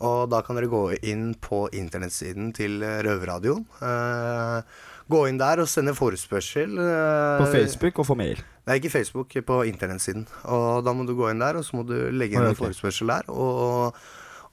Og 0.05 0.29
da 0.31 0.43
kan 0.47 0.55
dere 0.55 0.69
gå 0.71 0.83
inn 1.11 1.33
på 1.43 1.65
internettsiden 1.75 2.53
til 2.55 2.83
eh, 2.87 3.01
Røverradioen. 3.03 3.65
Eh, 3.83 4.61
gå 5.09 5.23
inn 5.31 5.41
der 5.41 5.65
og 5.65 5.67
sende 5.73 5.95
forespørsel. 5.97 6.77
eh, 6.79 7.41
På 7.41 7.49
Facebook 7.51 7.99
og 8.05 8.07
få 8.07 8.15
mail. 8.21 8.45
Nei, 8.69 8.77
ikke 8.79 8.93
Facebook, 8.93 9.33
på 9.49 9.63
internettsiden. 9.65 10.27
Og 10.53 10.85
da 10.85 10.93
må 10.93 11.07
du 11.09 11.15
gå 11.17 11.31
inn 11.33 11.41
der, 11.41 11.57
og 11.57 11.65
så 11.65 11.79
må 11.81 11.87
du 11.89 11.97
legge 12.13 12.37
inn 12.37 12.45
en 12.51 12.59
forespørsel 12.59 13.09
der. 13.09 13.31
Og, 13.33 13.97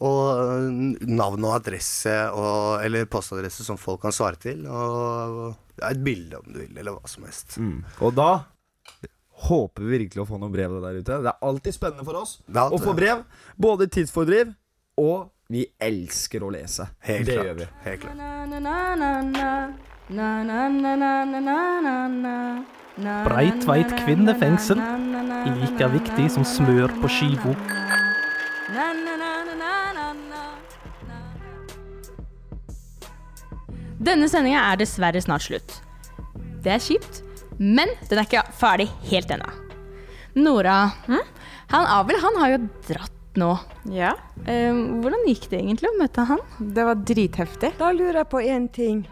og 0.04 0.42
øh, 0.44 0.72
navn 1.08 1.46
og 1.48 1.56
adresse, 1.60 2.16
og, 2.36 2.84
eller 2.86 3.08
postadresse 3.08 3.64
som 3.68 3.80
folk 3.80 4.02
kan 4.04 4.16
svare 4.16 4.40
til. 4.42 4.66
Og 4.68 5.54
ja, 5.80 5.92
et 5.92 6.04
bilde 6.04 6.42
om 6.42 6.52
du 6.52 6.60
vil, 6.60 6.76
eller 6.78 6.98
hva 6.98 7.08
som 7.10 7.24
helst. 7.28 7.58
Mm. 7.62 7.80
Og 8.04 8.16
da 8.18 8.32
håper 9.46 9.84
vi 9.84 9.98
virkelig 10.00 10.24
å 10.24 10.28
få 10.30 10.40
noen 10.42 10.54
brev 10.54 10.76
der 10.84 11.00
ute. 11.00 11.22
Det 11.24 11.32
er 11.32 11.48
alltid 11.48 11.76
spennende 11.76 12.06
for 12.08 12.16
oss 12.22 12.38
alltid 12.48 12.80
å 12.80 12.84
få 12.84 12.94
brev. 12.98 13.24
Både 13.60 13.88
tidsfordriv, 13.92 14.54
og 15.02 15.32
vi 15.52 15.66
elsker 15.80 16.44
å 16.44 16.50
lese. 16.54 16.88
Helt 17.06 17.28
det 17.28 17.36
klart. 17.38 17.46
gjør 17.46 17.56
vi. 17.60 17.66
Helt 17.86 18.02
klart. 18.02 18.18
Breitveit 23.28 23.92
kvinnefengsel. 24.06 24.82
Like 25.60 25.92
viktig 26.00 26.28
som 26.32 26.48
smør 26.48 26.90
på 27.02 27.08
skiva. 27.12 27.56
Denne 34.06 34.28
sendinga 34.30 34.62
er 34.70 34.78
dessverre 34.78 35.22
snart 35.24 35.48
slutt. 35.48 35.80
Det 36.62 36.76
er 36.76 36.84
kjipt, 36.84 37.24
men 37.58 37.90
den 38.10 38.20
er 38.20 38.28
ikke 38.28 38.44
ferdig 38.60 38.86
helt 39.10 39.32
ennå. 39.34 39.50
Nora, 40.36 40.92
han 41.08 41.88
Abel 41.90 42.20
han 42.22 42.38
har 42.42 42.52
jo 42.54 42.60
dratt 42.90 43.40
nå. 43.40 43.52
Ja. 43.92 44.14
Uh, 44.46 45.00
hvordan 45.02 45.26
gikk 45.30 45.48
det 45.52 45.62
egentlig 45.62 45.90
å 45.90 45.98
møte 45.98 46.26
han? 46.30 46.42
Det 46.60 46.86
var 46.86 47.02
dritheftig. 47.08 47.72
Da 47.80 47.92
lurer 47.96 48.22
jeg 48.22 48.32
på 48.32 48.44
én 48.44 48.68
ting. 48.72 49.06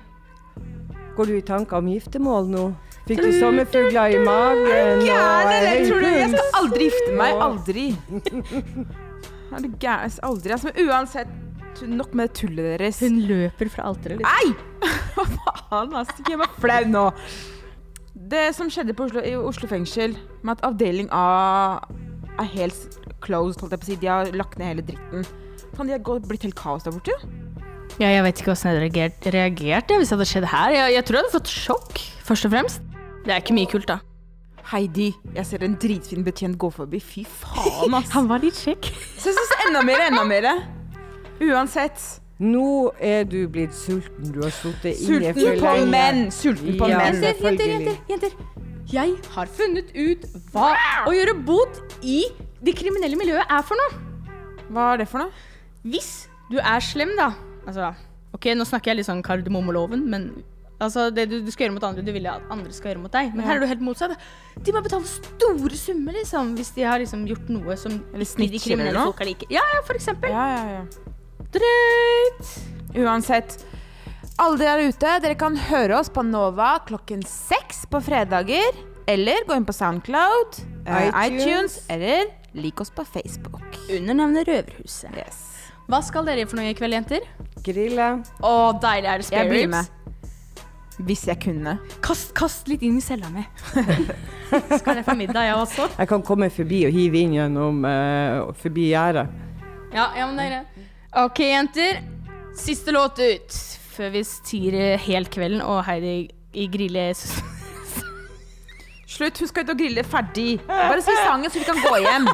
Går 1.17 1.29
du 1.29 1.37
i 1.37 1.45
tanker 1.45 1.79
om 1.79 1.89
giftermål 1.89 2.51
nå? 2.51 2.67
Fikk 3.07 3.19
du 3.19 3.31
sommerfugler 3.35 4.13
i 4.15 4.19
magen? 4.23 5.01
Gæren, 5.03 5.49
eller 5.57 5.87
tror 5.89 6.05
du? 6.05 6.11
Jeg 6.11 6.29
skal 6.31 6.59
aldri 6.61 6.87
gifte 6.87 7.17
meg. 7.19 7.41
Aldri. 7.47 7.87
Er 9.53 9.61
du 9.61 9.73
gæren? 9.77 10.13
Aldri. 10.25 10.53
Altså, 10.55 10.71
uansett, 10.81 11.33
nok 11.81 12.13
med 12.13 12.29
det 12.29 12.37
tullet 12.41 12.69
deres. 12.73 12.99
Hun 13.03 13.19
løper 13.29 13.71
fra 13.73 13.87
alteret. 13.89 14.21
Nei! 14.23 14.53
Hva 15.15 15.25
faen, 15.29 15.93
altså. 15.93 16.17
Ikke 16.19 16.33
gjør 16.35 16.43
meg 16.43 16.57
flau 16.61 16.81
nå. 16.91 17.05
Det 18.33 18.43
som 18.55 18.69
skjedde 18.71 18.95
på 18.97 19.07
Oslo, 19.07 19.23
i 19.25 19.33
Oslo 19.37 19.69
fengsel, 19.69 20.15
med 20.45 20.57
at 20.57 20.67
avdeling 20.67 21.09
A 21.11 21.23
er 22.41 22.49
helt 22.55 22.99
closed, 23.23 23.61
holdt 23.61 23.75
jeg 23.75 23.81
på 23.81 23.87
å 23.87 23.91
si. 23.91 23.97
De 24.01 24.11
har 24.11 24.31
lagt 24.37 24.59
ned 24.59 24.71
hele 24.71 24.85
dritten. 24.85 25.25
Faen, 25.73 25.89
de 25.89 25.97
har 25.97 26.27
blitt 26.27 26.45
helt 26.45 26.57
kaos 26.57 26.85
der 26.85 26.95
borte. 26.95 27.17
Ja, 28.01 28.09
jeg 28.09 28.23
vet 28.25 28.39
ikke 28.41 28.53
hvordan 28.53 28.73
jeg 28.73 29.03
hadde 29.03 29.33
reagert, 29.35 29.91
hvis 29.91 30.09
det 30.09 30.17
hadde 30.17 30.29
skjedd 30.29 30.49
her. 30.49 30.73
Jeg, 30.73 30.93
jeg 30.95 31.05
tror 31.05 31.17
jeg 31.17 31.25
hadde 31.25 31.35
fått 31.35 31.53
sjokk, 31.53 32.01
først 32.25 32.47
og 32.49 32.53
fremst. 32.55 32.89
Det 33.23 33.33
er 33.33 33.43
ikke 33.43 33.57
mye 33.57 33.69
kult, 33.69 33.89
da. 33.89 33.99
Heidi, 34.71 35.11
jeg 35.35 35.45
ser 35.45 35.65
en 35.67 35.75
dritfin 35.77 36.23
betjent 36.25 36.57
gå 36.57 36.69
forbi. 36.73 37.01
Fy 37.03 37.25
faen, 37.27 37.93
ass. 37.97 38.13
Han 38.17 38.29
var 38.31 38.41
litt 38.43 38.57
kjekk. 38.57 38.89
Så 39.19 39.29
jeg 39.29 39.37
synes 39.37 39.53
enda 39.67 39.83
mer, 39.85 40.07
enda 40.07 40.23
mer. 40.27 40.49
Uansett. 41.41 42.01
Nå 42.43 42.91
er 42.99 43.23
du 43.29 43.47
blitt 43.51 43.73
sulten. 43.77 44.31
Du 44.33 44.41
har 44.43 44.51
sittet 44.53 44.99
inne 45.05 45.31
Sulten 45.33 45.61
på 45.61 45.73
menn. 45.91 46.23
Sulten 46.33 46.77
på 46.79 46.89
Ja, 46.89 46.99
menn. 47.03 47.21
Jenter, 47.23 47.67
jenter, 47.69 47.97
jenter. 48.09 48.37
Jeg 48.93 49.15
har 49.33 49.49
funnet 49.49 49.93
ut 49.95 50.25
hva 50.53 50.73
å 51.07 51.13
gjøre 51.15 51.33
bot 51.47 51.79
i 52.03 52.23
det 52.63 52.75
kriminelle 52.77 53.17
miljøet 53.17 53.47
er 53.49 53.63
for 53.65 53.79
noe. 53.79 54.01
Hva 54.73 54.93
er 54.93 55.03
det 55.03 55.07
for 55.09 55.23
noe? 55.23 55.31
Hvis 55.83 56.27
du 56.51 56.59
er 56.59 56.83
slem, 56.83 57.15
da 57.19 57.31
Altså, 57.63 57.93
ok, 58.35 58.49
nå 58.59 58.65
snakker 58.67 58.91
jeg 58.91 58.99
litt 58.99 59.07
sånn 59.07 59.21
kardemommeloven, 59.23 60.01
men 60.11 60.25
altså, 60.83 61.05
det 61.15 61.29
du, 61.31 61.37
du 61.45 61.51
skal 61.53 61.69
gjøre 61.69 61.77
mot 61.77 61.85
andre, 61.87 62.03
du 62.03 62.11
vil 62.11 62.27
at 62.27 62.43
andre 62.51 62.73
skal 62.75 62.91
gjøre 62.91 63.03
mot 63.05 63.13
deg. 63.13 63.29
Men 63.37 63.47
her 63.47 63.55
er 63.55 63.63
du 63.63 63.69
helt 63.69 63.85
motsatt. 63.87 64.17
De 64.59 64.73
må 64.75 64.81
betale 64.83 65.07
store 65.07 65.79
summer, 65.79 66.17
liksom, 66.19 66.51
hvis 66.59 66.73
de 66.75 66.83
har 66.83 66.99
liksom 66.99 67.23
gjort 67.29 67.47
noe 67.55 67.77
som 67.79 67.95
Eller 68.11 68.25
de 68.25 68.27
snitcher 68.27 68.51
eller 68.51 68.65
kriminelle 68.67 69.05
folk 69.07 69.23
er 69.23 69.31
liker. 69.31 69.53
Ja, 69.55 69.63
ja, 69.77 69.79
for 69.87 69.95
eksempel. 69.95 70.35
Ja, 70.35 70.43
ja, 70.57 70.81
ja. 70.81 71.13
Drøyt. 71.51 72.51
Uansett. 72.95 73.57
Alle 74.41 74.57
dere 74.57 74.77
der 74.79 74.89
ute, 74.89 75.13
dere 75.21 75.37
kan 75.37 75.57
høre 75.69 75.99
oss 75.99 76.09
på 76.09 76.23
Nova 76.25 76.77
klokken 76.87 77.21
seks 77.27 77.83
på 77.89 78.01
fredager. 78.01 78.73
Eller 79.09 79.43
gå 79.47 79.55
inn 79.57 79.65
på 79.67 79.75
Soundcloud, 79.75 80.61
eh, 80.87 81.09
iTunes. 81.09 81.43
iTunes, 81.43 81.79
eller 81.89 82.29
lik 82.53 82.81
oss 82.81 82.89
på 82.89 83.03
Facebook. 83.05 83.61
Under 83.89 84.13
navnet 84.13 84.47
Røverhuset. 84.47 85.11
Yes. 85.17 85.41
Hva 85.91 85.99
skal 86.01 86.25
dere 86.25 86.45
for 86.47 86.55
noe 86.55 86.71
i 86.71 86.77
kveld, 86.77 86.95
jenter? 86.95 87.25
Grille. 87.63 88.07
Å, 88.39 88.53
deilig 88.79 89.09
er 89.11 89.19
det 89.19 89.31
Jeg 89.35 89.49
blir 89.49 89.67
med. 89.67 89.91
Hvis 91.03 91.25
jeg 91.27 91.39
kunne. 91.41 91.77
Kast, 92.05 92.31
kast 92.37 92.69
litt 92.69 92.83
inn 92.85 92.97
i 92.97 93.03
cella 93.03 93.29
mi. 93.33 93.43
skal 94.79 95.01
jeg 95.01 95.05
få 95.05 95.17
middag, 95.17 95.49
jeg 95.49 95.57
også? 95.57 95.89
Jeg 95.97 96.07
kan 96.07 96.23
komme 96.23 96.49
forbi 96.53 96.85
og 96.87 96.93
hive 96.95 97.23
inn 97.25 97.33
gjennom 97.35 97.83
uh, 97.83 98.53
forbi 98.61 98.91
gjerdet. 98.93 99.27
Ja, 99.93 100.11
ja, 100.17 100.27
men 100.29 100.37
det 100.37 100.45
er 100.45 100.53
greit. 100.55 100.72
OK, 101.15 101.39
jenter. 101.39 102.01
Siste 102.57 102.91
låt 102.91 103.19
ut. 103.19 103.53
Før 103.93 104.09
vi 104.09 104.23
styrer 104.25 104.97
helt 104.97 105.29
kvelden 105.33 105.61
og 105.61 105.83
Heidi 105.85 106.29
i 106.57 106.65
grille... 106.73 107.13
Slutt, 109.13 109.37
husk 109.37 109.59
ut 109.61 109.69
å 109.69 109.77
grille 109.77 110.01
ferdig. 110.09 110.57
Bare 110.65 110.97
si 111.05 111.13
sangen, 111.21 111.53
så 111.53 111.61
vi 111.61 111.69
kan 111.69 111.77
gå 111.77 112.01
hjem. 112.01 112.25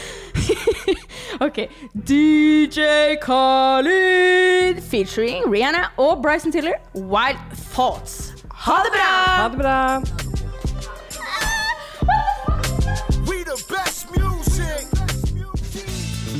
OK. 1.44 1.68
DJ 2.08 3.20
Khalid 3.20 4.80
featuring 4.88 5.44
Rihanna 5.44 5.92
og 6.00 6.24
Bryson 6.24 6.56
Tiller, 6.56 6.80
Wild 6.96 7.36
Thoughts. 7.74 8.32
Ha 8.64 8.80
det 8.86 8.96
bra! 8.96 9.10
Ha 9.12 9.48
det 9.52 9.60
bra. 9.60 10.23